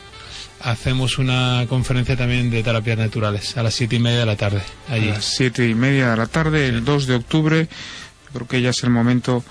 hacemos 0.62 1.18
una 1.18 1.66
conferencia 1.70 2.16
también 2.18 2.50
de 2.50 2.64
terapias 2.64 2.98
naturales 2.98 3.56
a 3.58 3.64
las 3.64 3.76
siete 3.76 3.96
y 3.98 4.00
media 4.00 4.20
de 4.20 4.26
la 4.26 4.36
tarde, 4.36 4.62
A 4.90 4.94
allí. 4.94 5.08
las 5.08 5.26
siete 5.36 5.68
y 5.68 5.76
media 5.76 6.12
de 6.12 6.18
la 6.18 6.28
tarde, 6.28 6.68
el 6.68 6.84
2 6.86 7.08
de 7.08 7.16
octubre. 7.16 7.68
Creo 8.34 8.48
que 8.48 8.62
ya 8.62 8.70
es 8.72 8.84
el 8.84 8.90
momento 8.90 9.44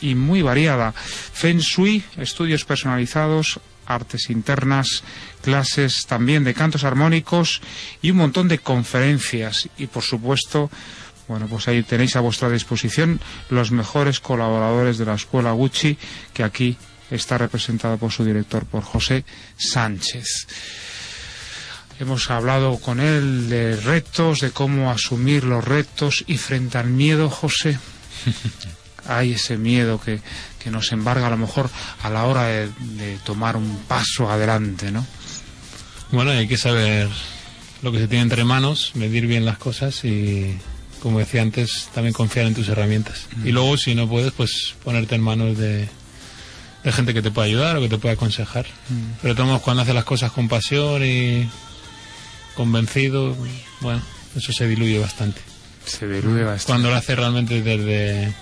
y 0.00 0.14
muy 0.14 0.40
variada. 0.40 0.92
Feng 0.92 1.58
Shui, 1.58 2.02
estudios 2.16 2.64
personalizados, 2.64 3.60
artes 3.86 4.30
internas, 4.30 5.02
clases 5.42 6.06
también 6.06 6.44
de 6.44 6.54
cantos 6.54 6.84
armónicos 6.84 7.60
y 8.02 8.10
un 8.10 8.18
montón 8.18 8.48
de 8.48 8.58
conferencias. 8.58 9.68
Y 9.78 9.86
por 9.86 10.02
supuesto, 10.02 10.70
bueno, 11.28 11.46
pues 11.48 11.68
ahí 11.68 11.82
tenéis 11.82 12.16
a 12.16 12.20
vuestra 12.20 12.50
disposición 12.50 13.20
los 13.50 13.70
mejores 13.72 14.20
colaboradores 14.20 14.98
de 14.98 15.06
la 15.06 15.14
escuela 15.14 15.52
Gucci, 15.52 15.98
que 16.32 16.44
aquí 16.44 16.76
está 17.10 17.38
representado 17.38 17.98
por 17.98 18.12
su 18.12 18.24
director, 18.24 18.64
por 18.64 18.82
José 18.82 19.24
Sánchez. 19.56 20.46
Hemos 21.98 22.30
hablado 22.30 22.78
con 22.78 23.00
él 23.00 23.48
de 23.48 23.76
retos, 23.76 24.40
de 24.40 24.50
cómo 24.50 24.90
asumir 24.90 25.44
los 25.44 25.64
retos 25.64 26.24
y 26.26 26.36
frente 26.36 26.76
al 26.78 26.88
miedo, 26.88 27.30
José, 27.30 27.78
hay 29.08 29.32
ese 29.32 29.56
miedo 29.56 30.00
que, 30.00 30.20
que 30.66 30.72
nos 30.72 30.90
embarga 30.90 31.28
a 31.28 31.30
lo 31.30 31.36
mejor 31.36 31.70
a 32.02 32.10
la 32.10 32.24
hora 32.24 32.46
de, 32.46 32.68
de 32.98 33.18
tomar 33.18 33.56
un 33.56 33.78
paso 33.86 34.28
adelante, 34.28 34.90
¿no? 34.90 35.06
Bueno, 36.10 36.32
hay 36.32 36.48
que 36.48 36.58
saber 36.58 37.08
lo 37.82 37.92
que 37.92 38.00
se 38.00 38.08
tiene 38.08 38.24
entre 38.24 38.42
manos, 38.42 38.90
medir 38.94 39.28
bien 39.28 39.44
las 39.44 39.58
cosas 39.58 40.04
y, 40.04 40.58
como 41.00 41.20
decía 41.20 41.42
antes, 41.42 41.88
también 41.94 42.12
confiar 42.12 42.46
en 42.46 42.56
tus 42.56 42.68
herramientas. 42.68 43.28
Y 43.44 43.52
luego, 43.52 43.76
si 43.76 43.94
no 43.94 44.08
puedes, 44.08 44.32
pues 44.32 44.74
ponerte 44.82 45.14
en 45.14 45.20
manos 45.20 45.56
de, 45.56 45.88
de 46.82 46.92
gente 46.92 47.14
que 47.14 47.22
te 47.22 47.30
pueda 47.30 47.46
ayudar 47.46 47.76
o 47.76 47.80
que 47.80 47.88
te 47.88 47.98
pueda 47.98 48.14
aconsejar. 48.14 48.66
Pero 49.22 49.34
de 49.34 49.40
todos 49.40 49.62
cuando 49.62 49.84
haces 49.84 49.94
las 49.94 50.04
cosas 50.04 50.32
con 50.32 50.48
pasión 50.48 51.04
y 51.04 51.48
convencido, 52.56 53.36
bueno, 53.80 54.02
eso 54.34 54.52
se 54.52 54.66
diluye 54.66 54.98
bastante. 54.98 55.40
Se 55.84 56.08
diluye 56.08 56.42
bastante. 56.42 56.66
Cuando 56.66 56.90
lo 56.90 56.96
haces 56.96 57.16
realmente 57.16 57.62
desde, 57.62 58.34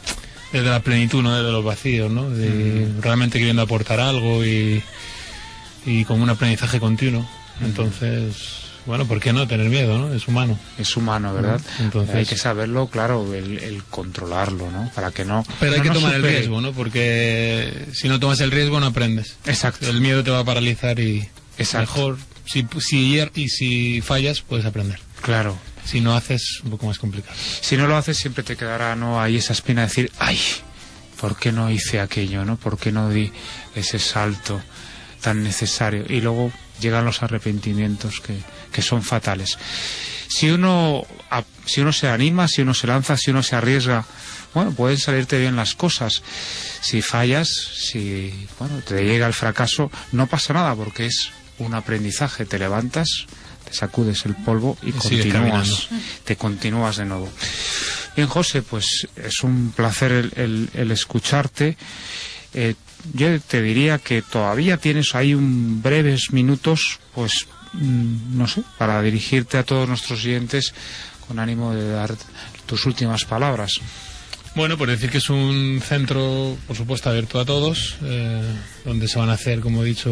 desde 0.58 0.70
la 0.70 0.80
plenitud, 0.80 1.20
no 1.22 1.36
desde 1.36 1.50
los 1.50 1.64
vacíos, 1.64 2.10
¿no? 2.12 2.30
De 2.30 2.88
realmente 3.00 3.38
queriendo 3.38 3.62
aportar 3.62 3.98
algo 3.98 4.44
y, 4.44 4.80
y 5.84 6.04
con 6.04 6.22
un 6.22 6.30
aprendizaje 6.30 6.78
continuo. 6.78 7.28
Entonces, 7.60 8.36
bueno, 8.86 9.04
¿por 9.06 9.18
qué 9.18 9.32
no 9.32 9.48
tener 9.48 9.68
miedo, 9.68 9.98
no? 9.98 10.14
Es 10.14 10.28
humano. 10.28 10.56
Es 10.78 10.96
humano, 10.96 11.34
¿verdad? 11.34 11.60
Entonces- 11.80 12.14
hay 12.14 12.24
que 12.24 12.36
saberlo, 12.36 12.86
claro, 12.86 13.34
el, 13.34 13.58
el 13.58 13.82
controlarlo, 13.84 14.70
¿no? 14.70 14.90
Para 14.94 15.10
que 15.10 15.24
no. 15.24 15.44
Pero 15.58 15.72
hay 15.72 15.78
no 15.78 15.84
que 15.84 15.90
tomar 15.90 16.14
el 16.14 16.22
riesgo, 16.22 16.60
¿no? 16.60 16.72
Porque 16.72 17.86
si 17.92 18.08
no 18.08 18.20
tomas 18.20 18.40
el 18.40 18.52
riesgo 18.52 18.78
no 18.78 18.86
aprendes. 18.86 19.36
Exacto. 19.46 19.88
El 19.90 20.00
miedo 20.00 20.22
te 20.22 20.30
va 20.30 20.38
a 20.40 20.44
paralizar 20.44 21.00
y 21.00 21.28
Exacto. 21.58 21.90
mejor, 21.92 22.18
si, 22.44 22.64
si, 22.78 23.20
y 23.34 23.48
si 23.48 24.00
fallas, 24.02 24.42
puedes 24.42 24.66
aprender. 24.66 25.00
Claro. 25.20 25.56
Si 25.84 26.00
no 26.00 26.16
haces, 26.16 26.60
un 26.64 26.70
poco 26.70 26.86
más 26.86 26.98
complicado. 26.98 27.36
Si 27.36 27.76
no 27.76 27.86
lo 27.86 27.96
haces, 27.96 28.16
siempre 28.16 28.42
te 28.42 28.56
quedará 28.56 28.96
no 28.96 29.20
ahí 29.20 29.36
esa 29.36 29.52
espina 29.52 29.82
de 29.82 29.88
decir, 29.88 30.12
ay, 30.18 30.40
¿por 31.20 31.36
qué 31.36 31.52
no 31.52 31.70
hice 31.70 32.00
aquello, 32.00 32.44
no? 32.44 32.56
¿Por 32.56 32.78
qué 32.78 32.90
no 32.90 33.10
di 33.10 33.30
ese 33.74 33.98
salto 33.98 34.60
tan 35.20 35.42
necesario? 35.42 36.04
Y 36.08 36.20
luego 36.20 36.52
llegan 36.80 37.04
los 37.04 37.22
arrepentimientos 37.22 38.20
que, 38.20 38.36
que 38.72 38.82
son 38.82 39.02
fatales. 39.02 39.58
Si 40.28 40.50
uno, 40.50 41.06
si 41.64 41.80
uno 41.80 41.92
se 41.92 42.08
anima, 42.08 42.48
si 42.48 42.62
uno 42.62 42.74
se 42.74 42.86
lanza, 42.86 43.16
si 43.16 43.30
uno 43.30 43.42
se 43.42 43.54
arriesga, 43.54 44.04
bueno, 44.52 44.72
pueden 44.72 44.98
salirte 44.98 45.38
bien 45.38 45.56
las 45.56 45.74
cosas. 45.74 46.22
Si 46.80 47.02
fallas, 47.02 47.48
si, 47.48 48.48
bueno, 48.58 48.80
te 48.80 49.04
llega 49.04 49.26
el 49.26 49.32
fracaso, 49.32 49.90
no 50.12 50.26
pasa 50.26 50.52
nada 50.52 50.74
porque 50.74 51.06
es 51.06 51.30
un 51.58 51.74
aprendizaje. 51.74 52.46
Te 52.46 52.58
levantas, 52.58 53.26
te 53.64 53.72
sacudes 53.74 54.24
el 54.26 54.34
polvo 54.34 54.76
y, 54.82 54.92
continúas. 54.92 55.88
Te 56.24 56.36
continúas 56.36 56.96
de 56.96 57.04
nuevo. 57.06 57.28
Bien, 58.16 58.28
José, 58.28 58.62
pues 58.62 59.08
es 59.16 59.42
un 59.42 59.72
placer 59.74 60.12
el, 60.12 60.32
el- 60.36 60.70
el 60.74 60.90
escucharte. 60.90 61.76
Eh, 62.52 62.74
yo 63.12 63.40
te 63.40 63.60
diría 63.60 63.98
que 63.98 64.22
todavía 64.22 64.76
tienes 64.76 65.14
ahí 65.14 65.34
un 65.34 65.82
breves 65.82 66.30
minutos, 66.32 67.00
pues, 67.14 67.46
mm, 67.72 68.38
no 68.38 68.46
sé, 68.46 68.62
para 68.78 69.02
dirigirte 69.02 69.58
a 69.58 69.64
todos 69.64 69.88
nuestros 69.88 70.24
oyentes 70.24 70.72
con 71.26 71.38
ánimo 71.38 71.74
de 71.74 71.88
dar 71.90 72.14
tus 72.66 72.86
últimas 72.86 73.24
palabras. 73.24 73.72
Bueno, 74.54 74.78
por 74.78 74.88
decir 74.88 75.10
que 75.10 75.18
es 75.18 75.28
un 75.30 75.82
centro, 75.84 76.56
por 76.68 76.76
supuesto, 76.76 77.10
abierto 77.10 77.40
a 77.40 77.44
todos, 77.44 77.96
eh, 78.04 78.40
donde 78.84 79.08
se 79.08 79.18
van 79.18 79.28
a 79.30 79.32
hacer, 79.32 79.58
como 79.60 79.82
he 79.82 79.86
dicho, 79.86 80.10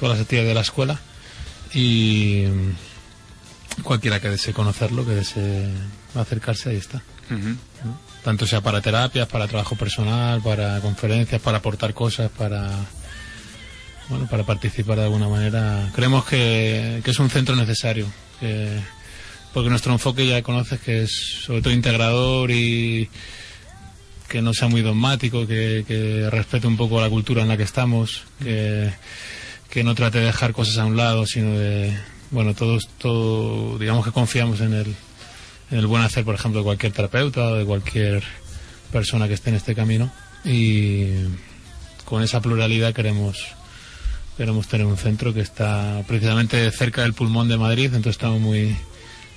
todas 0.00 0.16
las 0.16 0.22
actividades 0.24 0.48
de 0.48 0.54
la 0.54 0.62
escuela. 0.62 1.00
Y 1.74 2.44
cualquiera 3.82 4.20
que 4.20 4.28
desee 4.28 4.52
conocerlo, 4.52 5.04
que 5.04 5.12
desee 5.12 5.68
acercarse, 6.14 6.70
ahí 6.70 6.76
está. 6.76 7.02
Tanto 8.22 8.46
sea 8.46 8.60
para 8.60 8.80
terapias, 8.80 9.26
para 9.28 9.48
trabajo 9.48 9.74
personal, 9.76 10.42
para 10.42 10.80
conferencias, 10.80 11.40
para 11.40 11.58
aportar 11.58 11.94
cosas, 11.94 12.30
para 12.30 12.70
bueno, 14.08 14.26
para 14.28 14.44
participar 14.44 14.98
de 14.98 15.04
alguna 15.04 15.28
manera. 15.28 15.90
Creemos 15.94 16.24
que, 16.26 17.00
que 17.02 17.10
es 17.10 17.18
un 17.18 17.30
centro 17.30 17.56
necesario, 17.56 18.06
que- 18.38 18.78
porque 19.54 19.70
nuestro 19.70 19.92
enfoque 19.92 20.26
ya 20.26 20.42
conoces 20.42 20.80
que 20.80 21.02
es 21.02 21.40
sobre 21.44 21.62
todo 21.62 21.72
integrador 21.72 22.50
y 22.50 23.08
que 24.28 24.40
no 24.42 24.52
sea 24.54 24.68
muy 24.68 24.80
dogmático, 24.82 25.46
que, 25.46 25.84
que 25.86 26.28
respete 26.30 26.66
un 26.66 26.76
poco 26.76 27.00
la 27.00 27.08
cultura 27.10 27.42
en 27.42 27.48
la 27.48 27.56
que 27.56 27.62
estamos, 27.64 28.22
que, 28.42 28.90
que 29.72 29.82
no 29.84 29.94
trate 29.94 30.18
de 30.18 30.26
dejar 30.26 30.52
cosas 30.52 30.76
a 30.76 30.84
un 30.84 30.98
lado, 30.98 31.24
sino 31.24 31.58
de, 31.58 31.96
bueno, 32.30 32.52
todos, 32.54 32.90
todo, 32.98 33.78
digamos 33.78 34.04
que 34.04 34.12
confiamos 34.12 34.60
en 34.60 34.74
el, 34.74 34.94
en 35.70 35.78
el 35.78 35.86
buen 35.86 36.02
hacer, 36.02 36.26
por 36.26 36.34
ejemplo, 36.34 36.60
de 36.60 36.64
cualquier 36.64 36.92
terapeuta 36.92 37.48
o 37.48 37.54
de 37.54 37.64
cualquier 37.64 38.22
persona 38.92 39.26
que 39.28 39.32
esté 39.32 39.48
en 39.48 39.56
este 39.56 39.74
camino. 39.74 40.12
Y 40.44 41.06
con 42.04 42.22
esa 42.22 42.42
pluralidad 42.42 42.92
queremos, 42.92 43.38
queremos 44.36 44.68
tener 44.68 44.84
un 44.84 44.98
centro 44.98 45.32
que 45.32 45.40
está 45.40 46.02
precisamente 46.06 46.70
cerca 46.70 47.00
del 47.00 47.14
pulmón 47.14 47.48
de 47.48 47.56
Madrid, 47.56 47.86
entonces 47.86 48.16
estamos 48.16 48.42
muy, 48.42 48.64
muy 48.64 48.76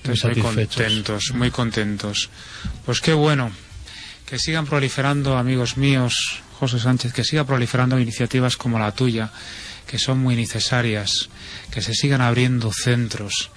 Entonces, 0.04 0.26
muy 0.26 0.36
satisfechos. 0.36 0.76
contentos, 0.76 1.24
muy 1.34 1.50
contentos. 1.52 2.30
Pues 2.86 3.00
qué 3.00 3.14
bueno. 3.14 3.52
Que 4.26 4.38
sigan 4.38 4.66
proliferando, 4.66 5.38
amigos 5.38 5.78
míos, 5.78 6.42
José 6.60 6.80
Sánchez, 6.80 7.14
que 7.14 7.24
siga 7.24 7.46
proliferando 7.46 7.98
iniciativas 7.98 8.58
como 8.58 8.80
la 8.80 8.92
tuya, 8.92 9.32
que 9.88 10.00
son 10.00 10.20
muy 10.20 10.36
necesarias, 10.36 11.30
que 11.72 11.82
se 11.82 11.94
sigan 11.94 12.22
abriendo 12.22 12.72
centros, 12.72 13.52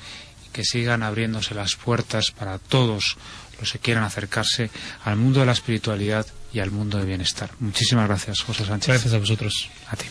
que 0.53 0.65
sigan 0.65 1.03
abriéndose 1.03 1.55
las 1.55 1.77
puertas 1.77 2.31
para 2.31 2.59
todos 2.59 3.17
los 3.61 3.73
que 3.73 3.79
quieran 3.79 4.05
acercarse 4.05 4.71
al 5.05 5.17
mundo 5.17 5.41
de 5.41 5.47
la 5.47 5.53
espiritualidad 5.53 6.27
y 6.53 6.61
al 6.61 6.71
mundo 6.71 6.99
del 6.99 7.07
bienestar. 7.07 7.51
Muchísimas 7.61 8.07
gracias, 8.09 8.41
José 8.41 8.65
Sánchez. 8.65 8.89
Gracias 8.89 9.15
a 9.15 9.19
vosotros. 9.19 9.71
A 9.91 9.97
ti. 9.97 10.07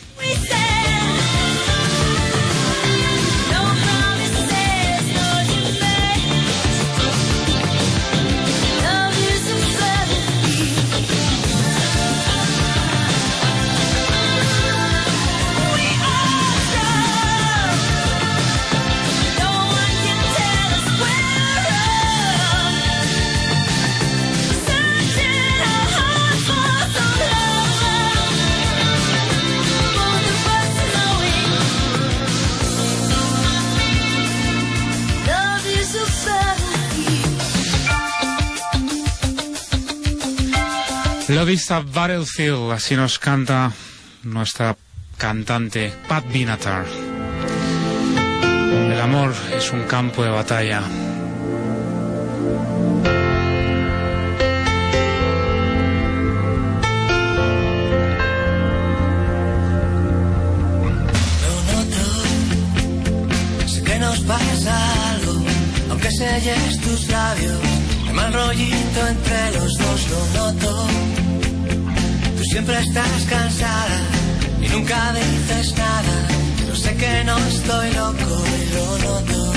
Battlefield. 41.28 41.36
Love 41.36 41.50
is 41.50 41.72
a 41.72 41.82
Battlefield, 41.82 42.72
así 42.72 42.96
nos 42.96 43.20
canta 43.20 43.72
nuestra 44.24 44.76
cantante 45.18 45.94
Pat 46.08 46.24
Benatar. 46.32 46.86
El 48.92 49.02
amor 49.02 49.34
es 49.56 49.72
un 49.72 49.84
campo 49.84 50.24
de 50.24 50.30
batalla. 50.30 50.82
Lo 61.42 61.62
noto, 61.74 62.06
sé 63.68 63.84
que 63.84 64.00
nos 64.00 64.20
pasa 64.22 65.12
algo, 65.12 65.46
aunque 65.90 66.12
selles 66.12 66.82
tus 66.82 67.08
labios, 67.08 67.77
mal 68.18 68.34
rollito 68.34 69.00
entre 69.08 69.42
los 69.58 69.72
dos, 69.78 70.00
lo 70.14 70.22
noto. 70.40 70.88
Tú 72.38 72.44
siempre 72.52 72.80
estás 72.80 73.22
cansada, 73.30 74.00
y 74.60 74.68
nunca 74.70 75.14
dices 75.14 75.76
nada. 75.78 76.16
Yo 76.68 76.76
sé 76.76 76.96
que 77.02 77.24
no 77.30 77.38
estoy 77.54 77.88
loco 78.02 78.36
y 78.60 78.64
lo 78.76 78.88
noto. 79.08 79.54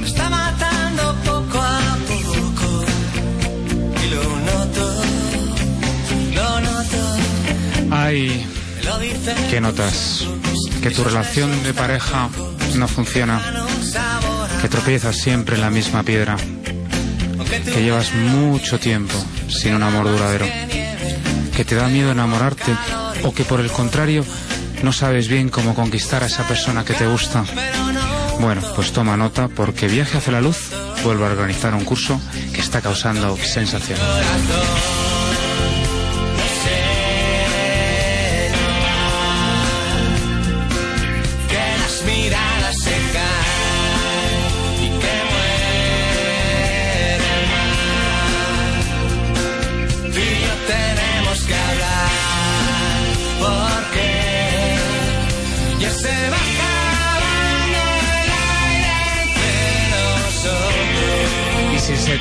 Me 0.00 0.06
está 0.06 0.30
matando 0.30 1.02
poco 1.30 1.58
a 1.60 1.96
poco 2.10 2.68
y 4.02 4.06
lo 4.14 4.24
noto, 4.50 4.84
lo 6.38 6.50
noto. 6.68 7.00
Ay. 7.90 8.46
¿qué 9.50 9.60
notas? 9.60 10.26
Que 10.82 10.90
tu 10.90 11.04
relación 11.04 11.50
de 11.62 11.74
pareja 11.74 12.28
no 12.76 12.88
funciona, 12.88 13.40
que 14.60 14.68
tropiezas 14.68 15.16
siempre 15.16 15.56
en 15.56 15.62
la 15.62 15.70
misma 15.70 16.02
piedra, 16.02 16.36
que 17.64 17.82
llevas 17.82 18.12
mucho 18.14 18.78
tiempo 18.78 19.14
sin 19.48 19.74
un 19.74 19.82
amor 19.82 20.08
duradero, 20.08 20.46
que 21.54 21.64
te 21.64 21.74
da 21.74 21.88
miedo 21.88 22.12
enamorarte 22.12 22.72
o 23.24 23.32
que 23.32 23.44
por 23.44 23.60
el 23.60 23.70
contrario 23.70 24.24
no 24.82 24.92
sabes 24.92 25.28
bien 25.28 25.48
cómo 25.48 25.74
conquistar 25.74 26.22
a 26.22 26.26
esa 26.26 26.46
persona 26.46 26.84
que 26.84 26.94
te 26.94 27.06
gusta. 27.06 27.44
Bueno, 28.40 28.62
pues 28.76 28.92
toma 28.92 29.16
nota 29.16 29.48
porque 29.48 29.88
Viaje 29.88 30.18
hacia 30.18 30.32
la 30.32 30.40
Luz 30.40 30.70
vuelve 31.02 31.24
a 31.24 31.30
organizar 31.30 31.74
un 31.74 31.84
curso 31.84 32.20
que 32.52 32.60
está 32.60 32.80
causando 32.80 33.36
sensación. 33.36 33.98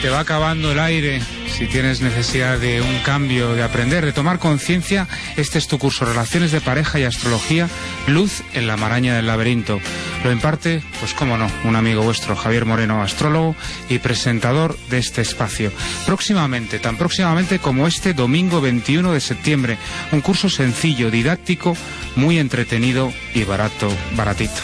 Te 0.01 0.09
va 0.09 0.19
acabando 0.19 0.71
el 0.71 0.79
aire, 0.79 1.21
si 1.47 1.65
tienes 1.65 2.01
necesidad 2.01 2.59
de 2.59 2.81
un 2.81 2.99
cambio, 2.99 3.55
de 3.55 3.63
aprender, 3.63 4.05
de 4.05 4.13
tomar 4.13 4.37
conciencia, 4.37 5.07
este 5.37 5.57
es 5.57 5.67
tu 5.67 5.79
curso 5.79 6.05
Relaciones 6.05 6.51
de 6.51 6.61
Pareja 6.61 6.99
y 6.99 7.03
Astrología, 7.03 7.67
Luz 8.05 8.43
en 8.53 8.67
la 8.67 8.77
Maraña 8.77 9.15
del 9.15 9.27
Laberinto. 9.27 9.79
Lo 10.23 10.31
imparte, 10.31 10.83
pues 10.99 11.13
cómo 11.13 11.37
no, 11.37 11.49
un 11.63 11.75
amigo 11.75 12.03
vuestro, 12.03 12.35
Javier 12.35 12.65
Moreno, 12.65 13.01
astrólogo 13.01 13.55
y 13.89 13.99
presentador 13.99 14.77
de 14.89 14.99
este 14.99 15.21
espacio. 15.21 15.71
Próximamente, 16.05 16.79
tan 16.79 16.97
próximamente 16.97 17.59
como 17.59 17.87
este 17.87 18.13
domingo 18.13 18.61
21 18.61 19.13
de 19.13 19.21
septiembre, 19.21 19.77
un 20.11 20.21
curso 20.21 20.49
sencillo, 20.49 21.09
didáctico, 21.09 21.75
muy 22.15 22.37
entretenido 22.39 23.11
y 23.33 23.43
barato, 23.45 23.91
baratito. 24.15 24.61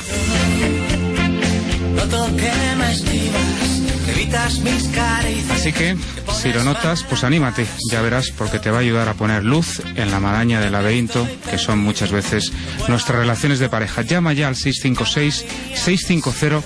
Así 5.51 5.73
que, 5.73 5.97
si 6.33 6.53
lo 6.53 6.63
notas, 6.63 7.03
pues 7.03 7.23
anímate, 7.23 7.67
ya 7.91 8.01
verás, 8.01 8.31
porque 8.37 8.59
te 8.59 8.71
va 8.71 8.77
a 8.77 8.81
ayudar 8.81 9.09
a 9.09 9.13
poner 9.13 9.43
luz 9.43 9.81
en 9.95 10.11
la 10.11 10.19
maraña 10.19 10.59
del 10.59 10.73
laberinto, 10.73 11.25
que 11.49 11.57
son 11.57 11.79
muchas 11.79 12.11
veces 12.11 12.51
nuestras 12.87 13.19
relaciones 13.19 13.59
de 13.59 13.69
pareja. 13.69 14.01
Llama 14.01 14.33
ya 14.33 14.47
al 14.47 14.55
656-650-915, 14.55 16.63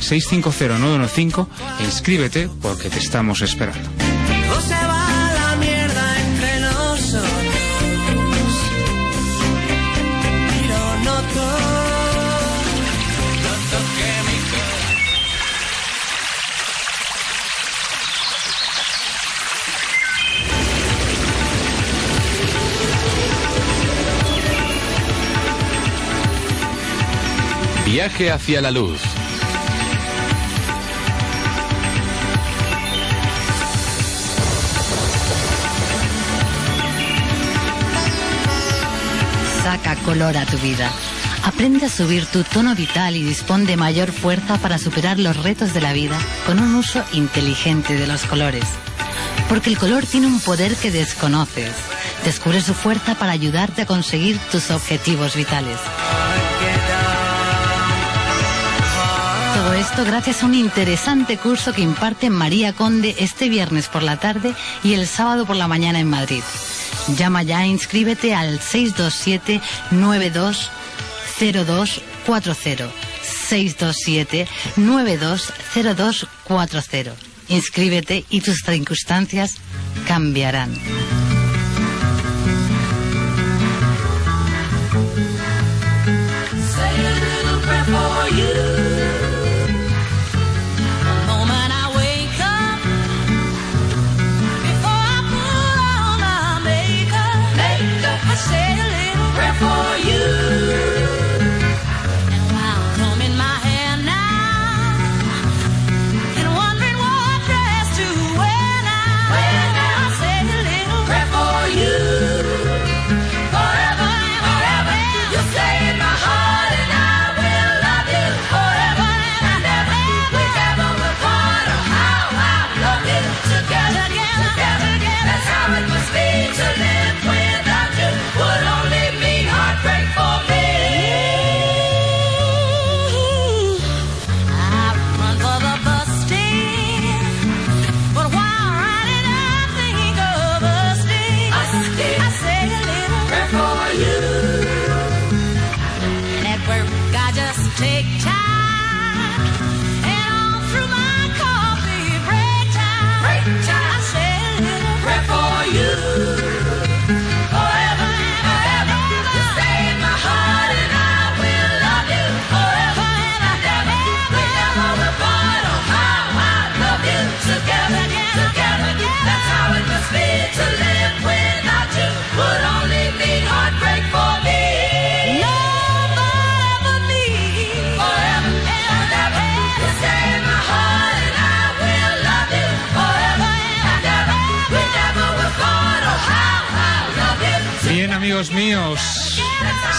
656-650-915 0.00 1.46
e 1.80 1.84
inscríbete 1.84 2.48
porque 2.60 2.90
te 2.90 2.98
estamos 2.98 3.42
esperando. 3.42 4.07
Viaje 27.90 28.30
hacia 28.30 28.60
la 28.60 28.70
luz. 28.70 29.00
Saca 39.62 39.96
color 40.04 40.36
a 40.36 40.44
tu 40.44 40.58
vida. 40.58 40.90
Aprende 41.44 41.86
a 41.86 41.88
subir 41.88 42.26
tu 42.26 42.44
tono 42.44 42.74
vital 42.74 43.16
y 43.16 43.22
dispón 43.22 43.64
de 43.64 43.78
mayor 43.78 44.12
fuerza 44.12 44.58
para 44.58 44.76
superar 44.76 45.18
los 45.18 45.42
retos 45.42 45.72
de 45.72 45.80
la 45.80 45.94
vida 45.94 46.18
con 46.46 46.60
un 46.60 46.74
uso 46.74 47.02
inteligente 47.14 47.94
de 47.94 48.06
los 48.06 48.26
colores. 48.26 48.64
Porque 49.48 49.70
el 49.70 49.78
color 49.78 50.04
tiene 50.04 50.26
un 50.26 50.40
poder 50.40 50.76
que 50.76 50.90
desconoces. 50.90 51.72
Descubre 52.22 52.60
su 52.60 52.74
fuerza 52.74 53.14
para 53.14 53.32
ayudarte 53.32 53.82
a 53.82 53.86
conseguir 53.86 54.38
tus 54.52 54.70
objetivos 54.70 55.34
vitales. 55.36 55.78
Todo 59.68 59.76
esto 59.76 60.04
gracias 60.06 60.42
a 60.42 60.46
un 60.46 60.54
interesante 60.54 61.36
curso 61.36 61.74
que 61.74 61.82
imparte 61.82 62.30
María 62.30 62.72
Conde 62.72 63.14
este 63.18 63.50
viernes 63.50 63.88
por 63.88 64.02
la 64.02 64.16
tarde 64.16 64.54
y 64.82 64.94
el 64.94 65.06
sábado 65.06 65.44
por 65.44 65.56
la 65.56 65.68
mañana 65.68 66.00
en 66.00 66.08
Madrid. 66.08 66.42
Llama 67.18 67.42
ya 67.42 67.64
e 67.64 67.66
inscríbete 67.66 68.34
al 68.34 68.60
627 68.60 69.60
920240 69.90 72.88
627 73.22 74.48
920240 74.76 77.12
Inscríbete 77.48 78.24
y 78.30 78.40
tus 78.40 78.62
circunstancias 78.64 79.56
cambiarán. 80.06 80.72
You. 88.30 88.67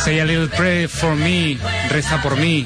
Say 0.03 0.19
a 0.19 0.25
little 0.25 0.47
prayer 0.49 0.87
for 0.87 1.15
me. 1.15 1.59
Reza 1.89 2.21
por 2.21 2.35
mí. 2.37 2.65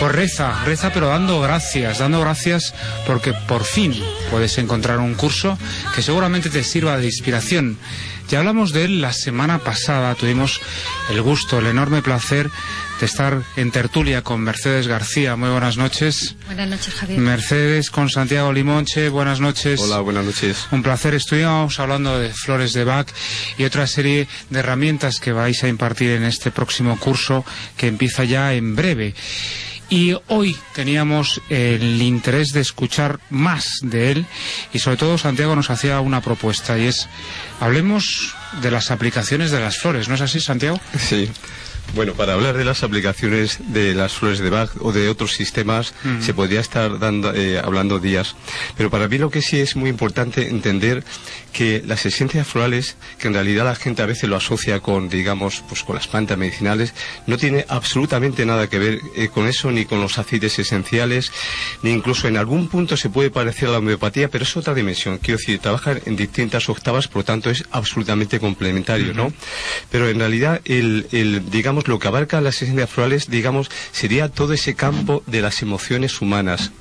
Pues 0.00 0.12
reza, 0.12 0.64
reza 0.64 0.92
pero 0.92 1.08
dando 1.08 1.40
gracias, 1.40 1.98
dando 1.98 2.20
gracias 2.20 2.72
porque 3.04 3.32
por 3.32 3.64
fin 3.64 4.00
puedes 4.30 4.56
encontrar 4.58 5.00
un 5.00 5.14
curso 5.14 5.58
que 5.94 6.02
seguramente 6.02 6.50
te 6.50 6.62
sirva 6.62 6.98
de 6.98 7.06
inspiración. 7.06 7.78
Ya 8.28 8.38
hablamos 8.38 8.72
de 8.72 8.84
él 8.84 9.00
la 9.00 9.12
semana 9.12 9.58
pasada, 9.58 10.14
tuvimos 10.14 10.60
el 11.10 11.20
gusto, 11.22 11.58
el 11.58 11.66
enorme 11.66 12.00
placer 12.02 12.48
de 13.00 13.06
estar 13.06 13.42
en 13.56 13.72
tertulia 13.72 14.22
con 14.22 14.40
Mercedes 14.40 14.86
García. 14.86 15.34
Muy 15.34 15.50
buenas 15.50 15.78
noches. 15.78 16.36
Buenas 16.46 16.68
noches, 16.68 16.94
Javier. 16.94 17.18
Mercedes 17.18 17.90
con 17.90 18.08
Santiago 18.08 18.52
Limonche, 18.52 19.08
buenas 19.08 19.40
noches. 19.40 19.80
Hola, 19.80 19.98
buenas 20.00 20.24
noches. 20.24 20.66
Un 20.70 20.82
placer. 20.82 21.14
Estuvimos 21.14 21.80
hablando 21.80 22.18
de 22.20 22.30
flores 22.30 22.72
de 22.72 22.84
Bach 22.84 23.08
y 23.56 23.64
otra 23.64 23.86
serie 23.86 24.28
de 24.50 24.58
herramientas 24.60 25.18
que 25.18 25.32
vais 25.32 25.64
a 25.64 25.68
impartir 25.68 26.10
en 26.10 26.22
este 26.22 26.52
próximo 26.52 26.98
curso 27.00 27.44
que 27.76 27.88
empieza 27.88 28.22
ya 28.24 28.54
en 28.54 28.76
breve. 28.76 29.14
Y 29.90 30.14
hoy 30.26 30.56
teníamos 30.74 31.40
el 31.48 32.02
interés 32.02 32.52
de 32.52 32.60
escuchar 32.60 33.20
más 33.30 33.78
de 33.82 34.12
él 34.12 34.26
y 34.72 34.80
sobre 34.80 34.98
todo 34.98 35.16
Santiago 35.16 35.56
nos 35.56 35.70
hacía 35.70 36.00
una 36.00 36.20
propuesta 36.20 36.78
y 36.78 36.86
es 36.86 37.08
hablemos 37.58 38.34
de 38.60 38.70
las 38.70 38.90
aplicaciones 38.90 39.50
de 39.50 39.60
las 39.60 39.78
flores, 39.78 40.08
¿no 40.08 40.14
es 40.14 40.20
así 40.20 40.40
Santiago? 40.40 40.78
Sí. 40.98 41.30
Bueno, 41.94 42.12
para 42.12 42.34
hablar 42.34 42.56
de 42.56 42.64
las 42.64 42.82
aplicaciones 42.82 43.58
de 43.72 43.94
las 43.94 44.12
flores 44.12 44.40
de 44.40 44.50
Bach 44.50 44.70
o 44.80 44.92
de 44.92 45.08
otros 45.08 45.32
sistemas 45.32 45.94
se 46.20 46.34
podría 46.34 46.60
estar 46.60 46.98
dando, 46.98 47.34
eh, 47.34 47.58
hablando 47.58 47.98
días. 47.98 48.36
Pero 48.76 48.90
para 48.90 49.08
mí 49.08 49.16
lo 49.16 49.30
que 49.30 49.40
sí 49.40 49.58
es 49.58 49.74
muy 49.74 49.88
importante 49.88 50.48
entender 50.48 51.02
que 51.52 51.82
las 51.86 52.06
esencias 52.06 52.46
florales, 52.46 52.96
que 53.18 53.28
en 53.28 53.34
realidad 53.34 53.64
la 53.64 53.74
gente 53.74 54.02
a 54.02 54.06
veces 54.06 54.28
lo 54.28 54.36
asocia 54.36 54.80
con, 54.80 55.08
digamos, 55.08 55.62
pues 55.68 55.82
con 55.82 55.96
las 55.96 56.08
plantas 56.08 56.38
medicinales, 56.38 56.94
no 57.26 57.36
tiene 57.36 57.64
absolutamente 57.68 58.46
nada 58.46 58.68
que 58.68 58.78
ver 58.78 59.00
eh, 59.16 59.28
con 59.28 59.46
eso, 59.46 59.70
ni 59.70 59.84
con 59.84 60.00
los 60.00 60.18
aceites 60.18 60.58
esenciales, 60.58 61.32
ni 61.82 61.90
incluso 61.90 62.28
en 62.28 62.36
algún 62.36 62.68
punto 62.68 62.96
se 62.96 63.10
puede 63.10 63.30
parecer 63.30 63.68
a 63.68 63.72
la 63.72 63.78
homeopatía, 63.78 64.28
pero 64.28 64.44
es 64.44 64.56
otra 64.56 64.74
dimensión. 64.74 65.18
Quiero 65.18 65.38
decir, 65.38 65.58
trabajan 65.58 66.00
en 66.06 66.16
distintas 66.16 66.68
octavas, 66.68 67.08
por 67.08 67.18
lo 67.18 67.24
tanto 67.24 67.50
es 67.50 67.64
absolutamente 67.70 68.40
complementario, 68.40 69.14
¿no? 69.14 69.32
Pero 69.90 70.08
en 70.08 70.18
realidad, 70.18 70.60
el, 70.64 71.06
el, 71.12 71.50
digamos, 71.50 71.88
lo 71.88 71.98
que 71.98 72.08
abarca 72.08 72.40
las 72.40 72.60
esencias 72.62 72.90
florales, 72.90 73.30
digamos, 73.30 73.70
sería 73.92 74.28
todo 74.28 74.52
ese 74.52 74.74
campo 74.74 75.22
de 75.26 75.42
las 75.42 75.62
emociones 75.62 76.20
humanas. 76.20 76.72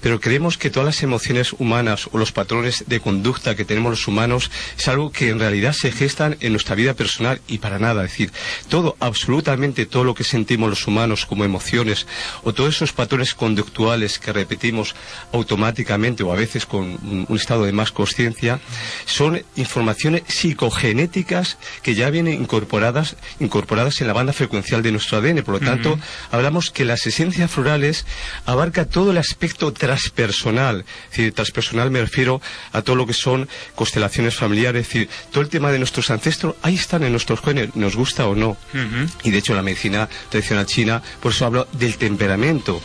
Pero 0.00 0.20
creemos 0.20 0.58
que 0.58 0.70
todas 0.70 0.86
las 0.86 1.02
emociones 1.02 1.52
humanas 1.52 2.08
o 2.12 2.18
los 2.18 2.32
patrones 2.32 2.84
de 2.86 3.00
conducta 3.00 3.54
que 3.54 3.64
tenemos 3.64 3.90
los 3.90 4.01
humanos 4.08 4.50
es 4.78 4.88
algo 4.88 5.12
que 5.12 5.28
en 5.28 5.38
realidad 5.38 5.72
se 5.72 5.92
gestan 5.92 6.36
en 6.40 6.52
nuestra 6.52 6.74
vida 6.74 6.94
personal 6.94 7.40
y 7.48 7.58
para 7.58 7.78
nada. 7.78 8.04
Es 8.04 8.12
decir, 8.12 8.32
todo, 8.68 8.96
absolutamente 9.00 9.86
todo 9.86 10.04
lo 10.04 10.14
que 10.14 10.24
sentimos 10.24 10.70
los 10.70 10.86
humanos 10.86 11.26
como 11.26 11.44
emociones 11.44 12.06
o 12.42 12.52
todos 12.52 12.76
esos 12.76 12.92
patrones 12.92 13.34
conductuales 13.34 14.18
que 14.18 14.32
repetimos 14.32 14.94
automáticamente 15.32 16.22
o 16.22 16.32
a 16.32 16.36
veces 16.36 16.66
con 16.66 16.82
un, 16.82 17.26
un 17.28 17.36
estado 17.36 17.64
de 17.64 17.72
más 17.72 17.92
conciencia 17.92 18.60
son 19.04 19.42
informaciones 19.56 20.22
psicogenéticas 20.26 21.58
que 21.82 21.94
ya 21.94 22.10
vienen 22.10 22.40
incorporadas, 22.40 23.16
incorporadas 23.40 24.00
en 24.00 24.06
la 24.06 24.12
banda 24.12 24.32
frecuencial 24.32 24.82
de 24.82 24.92
nuestro 24.92 25.18
ADN. 25.18 25.42
Por 25.42 25.54
lo 25.54 25.60
tanto, 25.60 25.98
hablamos 26.30 26.70
que 26.70 26.84
las 26.84 27.06
esencias 27.06 27.50
florales 27.50 28.06
abarca 28.46 28.86
todo 28.86 29.10
el 29.10 29.18
aspecto 29.18 29.72
transpersonal. 29.72 30.84
Es 31.04 31.10
decir, 31.10 31.32
transpersonal 31.32 31.90
me 31.90 32.00
refiero 32.00 32.40
a 32.72 32.82
todo 32.82 32.96
lo 32.96 33.06
que 33.06 33.14
son 33.14 33.48
constelaciones 33.92 34.36
familiares, 34.36 34.82
es 34.82 34.88
decir, 34.88 35.08
todo 35.30 35.42
el 35.42 35.50
tema 35.50 35.70
de 35.70 35.78
nuestros 35.78 36.10
ancestros, 36.10 36.54
ahí 36.62 36.76
están 36.76 37.02
en 37.02 37.10
nuestros 37.10 37.40
genes, 37.42 37.76
nos 37.76 37.94
gusta 37.94 38.26
o 38.26 38.34
no. 38.34 38.56
Y 39.22 39.30
de 39.30 39.36
hecho 39.36 39.54
la 39.54 39.60
medicina 39.60 40.08
tradicional 40.30 40.64
china, 40.64 41.02
por 41.20 41.32
eso 41.32 41.44
hablo 41.44 41.68
del 41.72 41.98
temperamento. 41.98 42.80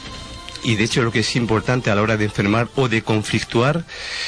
Y 0.68 0.76
de 0.76 0.84
hecho 0.84 1.02
lo 1.02 1.14
que 1.14 1.22
es 1.22 1.38
importante 1.38 1.90
a 1.90 1.96
la 1.96 2.02
hora 2.02 2.18
de 2.18 2.26
enfermar 2.26 2.68
o 2.76 2.90
de 2.90 3.02
conflictuar 3.02 3.86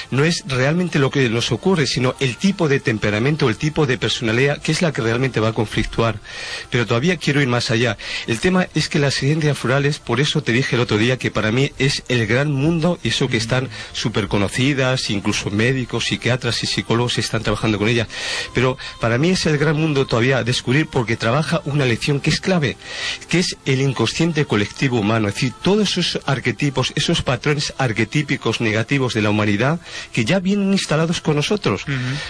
no 0.10 0.24
es 0.24 0.46
realmente 0.48 0.98
lo 0.98 1.12
que 1.12 1.28
nos 1.30 1.52
ocurre, 1.52 1.86
sino 1.86 2.16
el 2.22 2.38
tipo 2.38 2.70
de 2.70 2.80
temperamento, 2.80 3.50
el 3.50 3.58
tipo 3.58 3.86
de 3.86 3.98
personalidad, 3.98 4.62
que 4.62 4.72
es 4.72 4.82
la 4.82 4.94
que 4.94 5.02
realmente 5.02 5.42
va 5.42 5.50
a 5.50 5.54
conflictuar. 5.54 6.22
Pero 6.70 6.88
todavía 6.88 7.18
quiero 7.18 7.42
ir 7.42 7.50
más 7.50 7.72
allá. 7.72 7.98
El 8.26 8.40
tema 8.40 8.70
es 8.74 8.88
que 8.88 9.00
las 9.00 9.16
ciencias 9.16 9.58
florales, 9.58 10.00
por 10.00 10.22
eso 10.22 10.42
te 10.42 10.54
dije 10.54 10.78
el 10.78 10.82
otro 10.82 10.98
día 10.98 11.18
que 11.18 11.30
para 11.30 11.52
mí 11.52 11.74
es 11.78 12.04
el 12.08 12.26
gran 12.26 12.54
mundo, 12.54 13.00
y 13.04 13.10
eso 13.10 13.28
que 13.28 13.36
están 13.36 13.68
súper 13.92 14.30
conocidas, 14.30 15.10
incluso 15.10 15.50
médicos, 15.50 16.06
psiquiatras 16.06 16.64
y 16.64 16.68
psicólogos 16.68 17.18
están 17.18 17.44
trabajando 17.44 17.78
con 17.78 17.90
ellas. 17.90 18.08
Pero 18.54 18.78
para 19.02 19.18
mí 19.18 19.32
es 19.32 19.46
el 19.46 19.58
gran 19.58 19.76
mundo 19.76 20.08
todavía 20.08 20.38
a 20.38 20.46
descubrir 20.46 20.88
porque 20.88 21.18
trabaja 21.18 21.62
una 21.66 21.84
lección 21.84 22.22
que 22.22 22.30
es 22.30 22.40
clave, 22.40 22.78
que 23.28 23.40
es 23.40 23.58
el 23.66 23.82
inconsciente 23.82 24.46
colectivo 24.46 25.02
humano. 25.02 25.28
Es 25.28 25.34
decir, 25.34 25.52
todos 25.62 25.98
esos 25.98 26.22
arquetipos, 26.30 26.94
esos 26.96 27.22
patrones 27.22 27.74
arquetípicos 27.78 28.62
negativos 28.62 29.14
de 29.14 29.22
la 29.22 29.32
humanidad 29.32 29.80
que 30.14 30.26
ya 30.26 30.40
vienen 30.40 30.72
instalados 30.72 31.22
con 31.22 31.36
nosotros. 31.36 31.86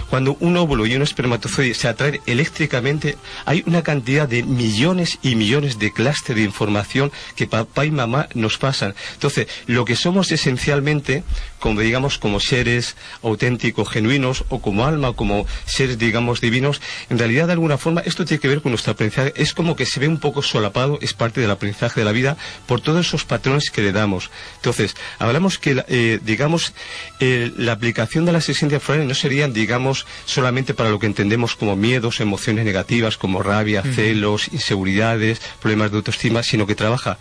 Cuando 0.09 0.37
un 0.39 0.57
óvulo 0.57 0.85
y 0.85 0.95
un 0.95 1.01
espermatozoide 1.01 1.73
se 1.73 1.87
atraen 1.87 2.21
eléctricamente, 2.25 3.17
hay 3.45 3.63
una 3.65 3.83
cantidad 3.83 4.27
de 4.27 4.43
millones 4.43 5.19
y 5.21 5.35
millones 5.35 5.79
de 5.79 5.91
clúster 5.91 6.35
de 6.35 6.43
información 6.43 7.11
que 7.35 7.47
papá 7.47 7.85
y 7.85 7.91
mamá 7.91 8.27
nos 8.33 8.57
pasan. 8.57 8.95
Entonces, 9.13 9.47
lo 9.67 9.85
que 9.85 9.95
somos 9.95 10.31
esencialmente, 10.31 11.23
como 11.59 11.81
digamos, 11.81 12.17
como 12.17 12.39
seres 12.39 12.95
auténticos, 13.21 13.89
genuinos, 13.89 14.45
o 14.49 14.61
como 14.61 14.85
alma, 14.85 15.09
o 15.09 15.15
como 15.15 15.45
seres, 15.65 15.97
digamos, 15.97 16.41
divinos, 16.41 16.81
en 17.09 17.19
realidad, 17.19 17.47
de 17.47 17.53
alguna 17.53 17.77
forma, 17.77 18.01
esto 18.01 18.25
tiene 18.25 18.39
que 18.39 18.47
ver 18.47 18.61
con 18.61 18.71
nuestro 18.71 18.93
aprendizaje. 18.93 19.33
Es 19.35 19.53
como 19.53 19.75
que 19.75 19.85
se 19.85 19.99
ve 19.99 20.07
un 20.07 20.19
poco 20.19 20.41
solapado, 20.41 20.99
es 21.01 21.13
parte 21.13 21.41
del 21.41 21.51
aprendizaje 21.51 21.99
de 21.99 22.05
la 22.05 22.11
vida, 22.11 22.37
por 22.65 22.81
todos 22.81 23.05
esos 23.05 23.25
patrones 23.25 23.69
que 23.71 23.78
le 23.81 23.91
damos. 23.91 24.29
Entonces, 24.57 24.95
hablamos 25.19 25.57
que, 25.57 25.75
la- 25.75 25.85
eh, 25.87 26.19
digamos, 26.23 26.73
eh, 27.19 27.51
la 27.57 27.71
aplicación 27.73 28.25
de 28.25 28.31
las 28.31 28.49
esencias 28.49 28.81
florales 28.83 29.07
no 29.07 29.15
serían, 29.15 29.53
digamos, 29.53 30.05
solamente 30.25 30.73
para 30.73 30.89
lo 30.89 30.99
que 30.99 31.05
entendemos 31.07 31.55
como 31.55 31.75
miedos, 31.75 32.19
emociones 32.19 32.65
negativas, 32.65 33.17
como 33.17 33.41
rabia, 33.43 33.83
celos, 33.95 34.49
inseguridades, 34.51 35.41
problemas 35.61 35.91
de 35.91 35.97
autoestima, 35.97 36.43
sino 36.43 36.65
que 36.67 36.75
trabaja 36.75 37.17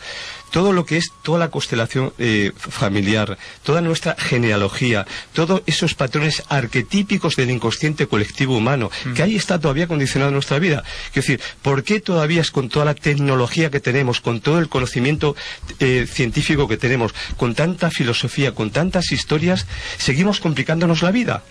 todo 0.50 0.72
lo 0.72 0.84
que 0.84 0.96
es 0.96 1.12
toda 1.22 1.38
la 1.38 1.50
constelación 1.50 2.12
eh, 2.18 2.52
familiar, 2.56 3.38
toda 3.62 3.80
nuestra 3.80 4.16
genealogía, 4.18 5.06
todos 5.32 5.62
esos 5.66 5.94
patrones 5.94 6.42
arquetípicos 6.48 7.36
del 7.36 7.50
inconsciente 7.50 8.06
colectivo 8.06 8.56
humano, 8.56 8.90
que 9.14 9.22
ahí 9.22 9.36
está 9.36 9.58
todavía 9.58 9.86
condicionado 9.86 10.30
nuestra 10.32 10.58
vida. 10.58 10.82
Es 11.08 11.14
decir, 11.14 11.40
¿por 11.62 11.84
qué 11.84 12.00
todavía 12.00 12.40
es 12.40 12.50
con 12.50 12.68
toda 12.68 12.84
la 12.84 12.94
tecnología 12.94 13.70
que 13.70 13.80
tenemos, 13.80 14.20
con 14.20 14.40
todo 14.40 14.58
el 14.58 14.68
conocimiento 14.68 15.36
eh, 15.78 16.06
científico 16.10 16.68
que 16.68 16.76
tenemos, 16.76 17.14
con 17.36 17.54
tanta 17.54 17.90
filosofía, 17.90 18.54
con 18.54 18.70
tantas 18.70 19.12
historias, 19.12 19.66
seguimos 19.98 20.40
complicándonos 20.40 21.02
la 21.02 21.10
vida? 21.10 21.42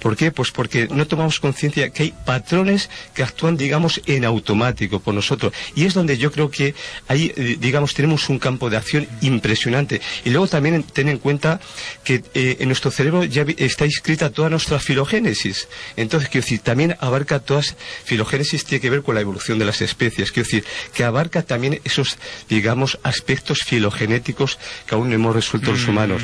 ¿Por 0.00 0.16
qué? 0.16 0.30
Pues 0.32 0.50
porque 0.50 0.88
no 0.90 1.06
tomamos 1.06 1.40
conciencia 1.40 1.90
que 1.90 2.04
hay 2.04 2.14
patrones 2.24 2.90
que 3.14 3.22
actúan, 3.22 3.56
digamos, 3.56 4.00
en 4.06 4.24
automático 4.24 5.00
por 5.00 5.14
nosotros. 5.14 5.52
Y 5.74 5.84
es 5.84 5.94
donde 5.94 6.18
yo 6.18 6.32
creo 6.32 6.50
que 6.50 6.74
ahí, 7.08 7.32
eh, 7.36 7.56
digamos, 7.58 7.94
tenemos 7.94 8.28
un 8.28 8.37
campo 8.38 8.70
de 8.70 8.76
acción 8.76 9.06
impresionante. 9.20 10.00
Y 10.24 10.30
luego 10.30 10.46
también 10.48 10.74
en- 10.76 10.82
ten 10.82 11.08
en 11.08 11.18
cuenta 11.18 11.60
que 12.04 12.22
eh, 12.34 12.56
en 12.60 12.68
nuestro 12.68 12.90
cerebro 12.90 13.24
ya 13.24 13.44
está 13.56 13.84
inscrita 13.86 14.30
toda 14.30 14.50
nuestra 14.50 14.78
filogénesis. 14.78 15.68
Entonces, 15.96 16.28
quiero 16.28 16.44
decir, 16.44 16.60
también 16.60 16.96
abarca 17.00 17.38
todas, 17.40 17.76
filogénesis 18.04 18.64
tiene 18.64 18.80
que 18.80 18.90
ver 18.90 19.02
con 19.02 19.14
la 19.14 19.20
evolución 19.20 19.58
de 19.58 19.64
las 19.64 19.80
especies. 19.80 20.32
Quiero 20.32 20.46
decir, 20.46 20.64
que 20.94 21.04
abarca 21.04 21.42
también 21.42 21.80
esos, 21.84 22.18
digamos, 22.48 22.98
aspectos 23.02 23.58
filogenéticos 23.66 24.58
que 24.86 24.94
aún 24.94 25.08
no 25.08 25.14
hemos 25.14 25.34
resuelto 25.34 25.72
los 25.72 25.86
humanos. 25.86 26.22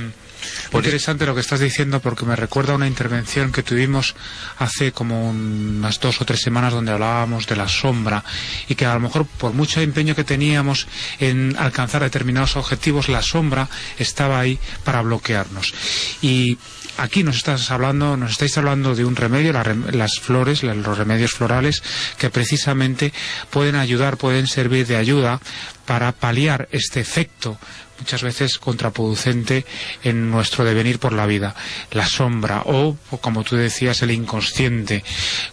Muy 0.73 0.81
interesante 0.81 1.27
lo 1.27 1.35
que 1.35 1.41
estás 1.41 1.61
diciendo 1.61 2.01
porque 2.01 2.25
me 2.25 2.37
recuerda 2.37 2.73
a 2.73 2.77
una 2.77 2.87
intervención 2.87 3.53
que 3.53 3.63
tuvimos 3.63 4.15
hace 4.59 4.93
como 4.93 5.31
unas 5.31 6.01
dos 6.01 6.21
o 6.21 6.25
tres 6.25 6.41
semanas 6.41 6.73
donde 6.73 6.93
hablábamos 6.93 7.47
de 7.47 7.57
la 7.57 7.69
sombra 7.69 8.25
y 8.69 8.75
que 8.75 8.87
a 8.87 8.95
lo 8.95 9.01
mejor 9.01 9.27
por 9.27 9.53
mucho 9.53 9.81
empeño 9.81 10.15
que 10.15 10.25
teníamos 10.25 10.87
en 11.21 11.57
alcanzar 11.59 12.03
determinados 12.03 12.57
objetivos, 12.57 13.09
la 13.09 13.23
sombra 13.23 13.69
estaba 13.99 14.41
ahí 14.41 14.59
para 14.85 15.03
bloquearnos. 15.03 15.75
Y 16.23 16.59
aquí 16.97 17.23
nos 17.23 17.37
estás 17.37 17.71
hablando, 17.71 18.17
nos 18.17 18.33
estáis 18.33 18.57
hablando 18.59 18.95
de 18.95 19.05
un 19.05 19.17
remedio, 19.17 19.53
la 19.53 19.65
las 19.93 20.19
flores, 20.21 20.63
los 20.63 20.99
remedios 20.99 21.33
florales, 21.33 21.83
que 22.19 22.31
precisamente 22.31 23.13
pueden 23.51 23.77
ayudar, 23.77 24.17
pueden 24.17 24.47
servir 24.47 24.87
de 24.87 24.97
ayuda 24.97 25.41
para 25.87 26.13
paliar 26.13 26.69
este 26.73 27.01
efecto 27.01 27.59
muchas 27.99 28.23
veces 28.23 28.59
contraproducente 28.59 29.65
en 30.03 30.31
nuestro 30.31 30.65
devenir 30.65 30.99
por 30.99 31.13
la 31.13 31.27
vida, 31.27 31.55
la 31.93 32.07
sombra 32.07 32.63
o, 32.67 32.97
como 33.21 33.45
tú 33.45 33.57
decías, 33.57 34.03
el 34.03 34.11
inconsciente. 34.11 35.05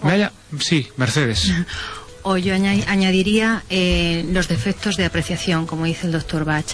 Me 0.04 0.12
haya- 0.12 0.32
Sí, 0.60 0.90
Mercedes. 0.98 1.52
o 2.24 2.38
yo 2.38 2.54
aña- 2.54 2.84
añadiría 2.88 3.64
eh, 3.70 4.26
los 4.32 4.48
defectos 4.48 4.98
de 4.98 5.06
apreciación, 5.06 5.66
como 5.66 5.86
dice 5.86 6.06
el 6.08 6.12
doctor 6.12 6.46
Bach. 6.46 6.66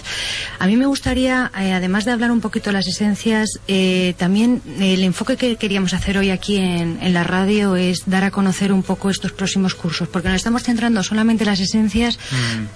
A 0.58 0.66
mí 0.66 0.76
me 0.76 0.86
gustaría, 0.86 1.50
eh, 1.58 1.72
además 1.72 2.04
de 2.04 2.12
hablar 2.12 2.30
un 2.30 2.40
poquito 2.40 2.70
de 2.70 2.74
las 2.74 2.86
esencias, 2.86 3.58
eh, 3.68 4.14
también 4.18 4.60
el 4.80 5.02
enfoque 5.04 5.36
que 5.36 5.56
queríamos 5.56 5.94
hacer 5.94 6.18
hoy 6.18 6.30
aquí 6.30 6.56
en, 6.56 6.98
en 7.02 7.14
la 7.14 7.24
radio 7.24 7.76
es 7.76 8.02
dar 8.06 8.24
a 8.24 8.30
conocer 8.30 8.72
un 8.72 8.82
poco 8.82 9.10
estos 9.10 9.32
próximos 9.32 9.74
cursos, 9.74 10.08
porque 10.08 10.28
nos 10.28 10.36
estamos 10.36 10.62
centrando 10.64 11.02
solamente 11.02 11.44
en 11.44 11.50
las 11.50 11.60
esencias, 11.60 12.18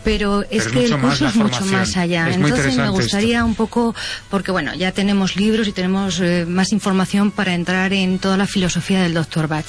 pero 0.04 0.42
es 0.50 0.62
Mm. 0.62 0.62
Pero 0.62 0.66
es 0.66 0.68
que 0.68 0.85
el 0.85 1.00
curso 1.00 1.26
es 1.26 1.35
mucho 1.35 1.64
más 1.66 1.96
allá. 1.96 2.28
Es 2.28 2.37
Entonces 2.37 2.42
me 2.42 2.48
interesante 2.48 2.82
esto. 2.90 2.92
gustaría 3.02 3.44
un 3.44 3.54
poco, 3.54 3.94
porque 4.30 4.52
bueno, 4.52 4.74
ya 4.74 4.92
tenemos 4.92 5.35
libros 5.37 5.66
y 5.68 5.72
tenemos 5.72 6.20
eh, 6.20 6.44
más 6.46 6.72
información 6.72 7.30
para 7.32 7.54
entrar 7.54 7.92
en 7.92 8.18
toda 8.18 8.37
la 8.37 8.46
filosofía 8.46 9.02
del 9.02 9.14
doctor 9.14 9.48
Bach. 9.48 9.66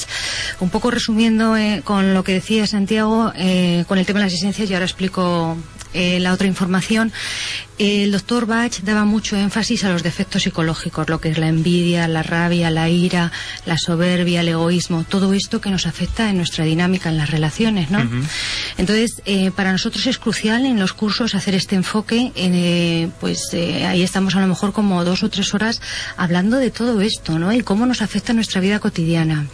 Un 0.60 0.70
poco 0.70 0.92
resumiendo 0.92 1.58
eh, 1.58 1.82
con 1.84 2.14
lo 2.14 2.24
que 2.24 2.34
decía 2.34 2.68
Santiago, 2.68 2.93
eh, 3.36 3.86
con 3.88 3.98
el 3.98 4.06
tema 4.06 4.20
de 4.20 4.26
las 4.26 4.34
esencias, 4.34 4.70
y 4.70 4.74
ahora 4.74 4.86
explico 4.86 5.58
eh, 5.94 6.20
la 6.20 6.34
otra 6.34 6.48
información. 6.48 7.12
El 7.78 8.12
doctor 8.12 8.46
Bach 8.48 8.82
daba 8.82 9.06
mucho 9.06 9.36
énfasis 9.36 9.84
a 9.84 9.90
los 9.90 10.02
defectos 10.02 10.44
psicológicos, 10.44 11.10
lo 11.10 11.20
que 11.20 11.30
es 11.30 11.38
la 11.38 11.48
envidia, 11.48 12.08
la 12.08 12.24
rabia, 12.24 12.72
la 12.72 12.90
ira, 12.90 13.32
la 13.66 13.78
soberbia, 13.78 14.42
el 14.42 14.50
egoísmo, 14.50 15.04
todo 15.04 15.34
esto 15.34 15.62
que 15.62 15.70
nos 15.70 15.86
afecta 15.86 16.30
en 16.30 16.38
nuestra 16.38 16.66
dinámica 16.66 17.10
en 17.10 17.18
las 17.18 17.30
relaciones, 17.30 17.92
¿no? 17.92 18.00
Entonces, 18.78 19.22
eh, 19.26 19.52
para 19.52 19.72
nosotros 19.72 20.06
es 20.08 20.18
crucial 20.18 20.66
en 20.66 20.80
los 20.80 20.94
cursos 20.94 21.36
hacer 21.36 21.56
este 21.56 21.76
enfoque, 21.76 22.32
eh, 22.36 23.10
pues 23.20 23.54
ahí 23.54 24.02
estamos 24.02 24.36
a 24.36 24.42
lo 24.42 24.48
mejor 24.48 24.74
como 24.74 25.04
dos 25.04 25.24
o 25.24 25.30
tres 25.30 25.54
horas 25.54 25.82
hablando 26.18 26.58
de 26.58 26.72
todo 26.72 27.02
esto, 27.02 27.38
¿no? 27.38 27.54
Y 27.54 27.62
cómo 27.62 27.86
nos 27.86 28.02
afecta 28.02 28.34
nuestra 28.34 28.62
vida 28.62 28.80
cotidiana. 28.80 29.48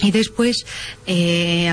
Y 0.00 0.12
después, 0.12 0.64
eh, 1.06 1.68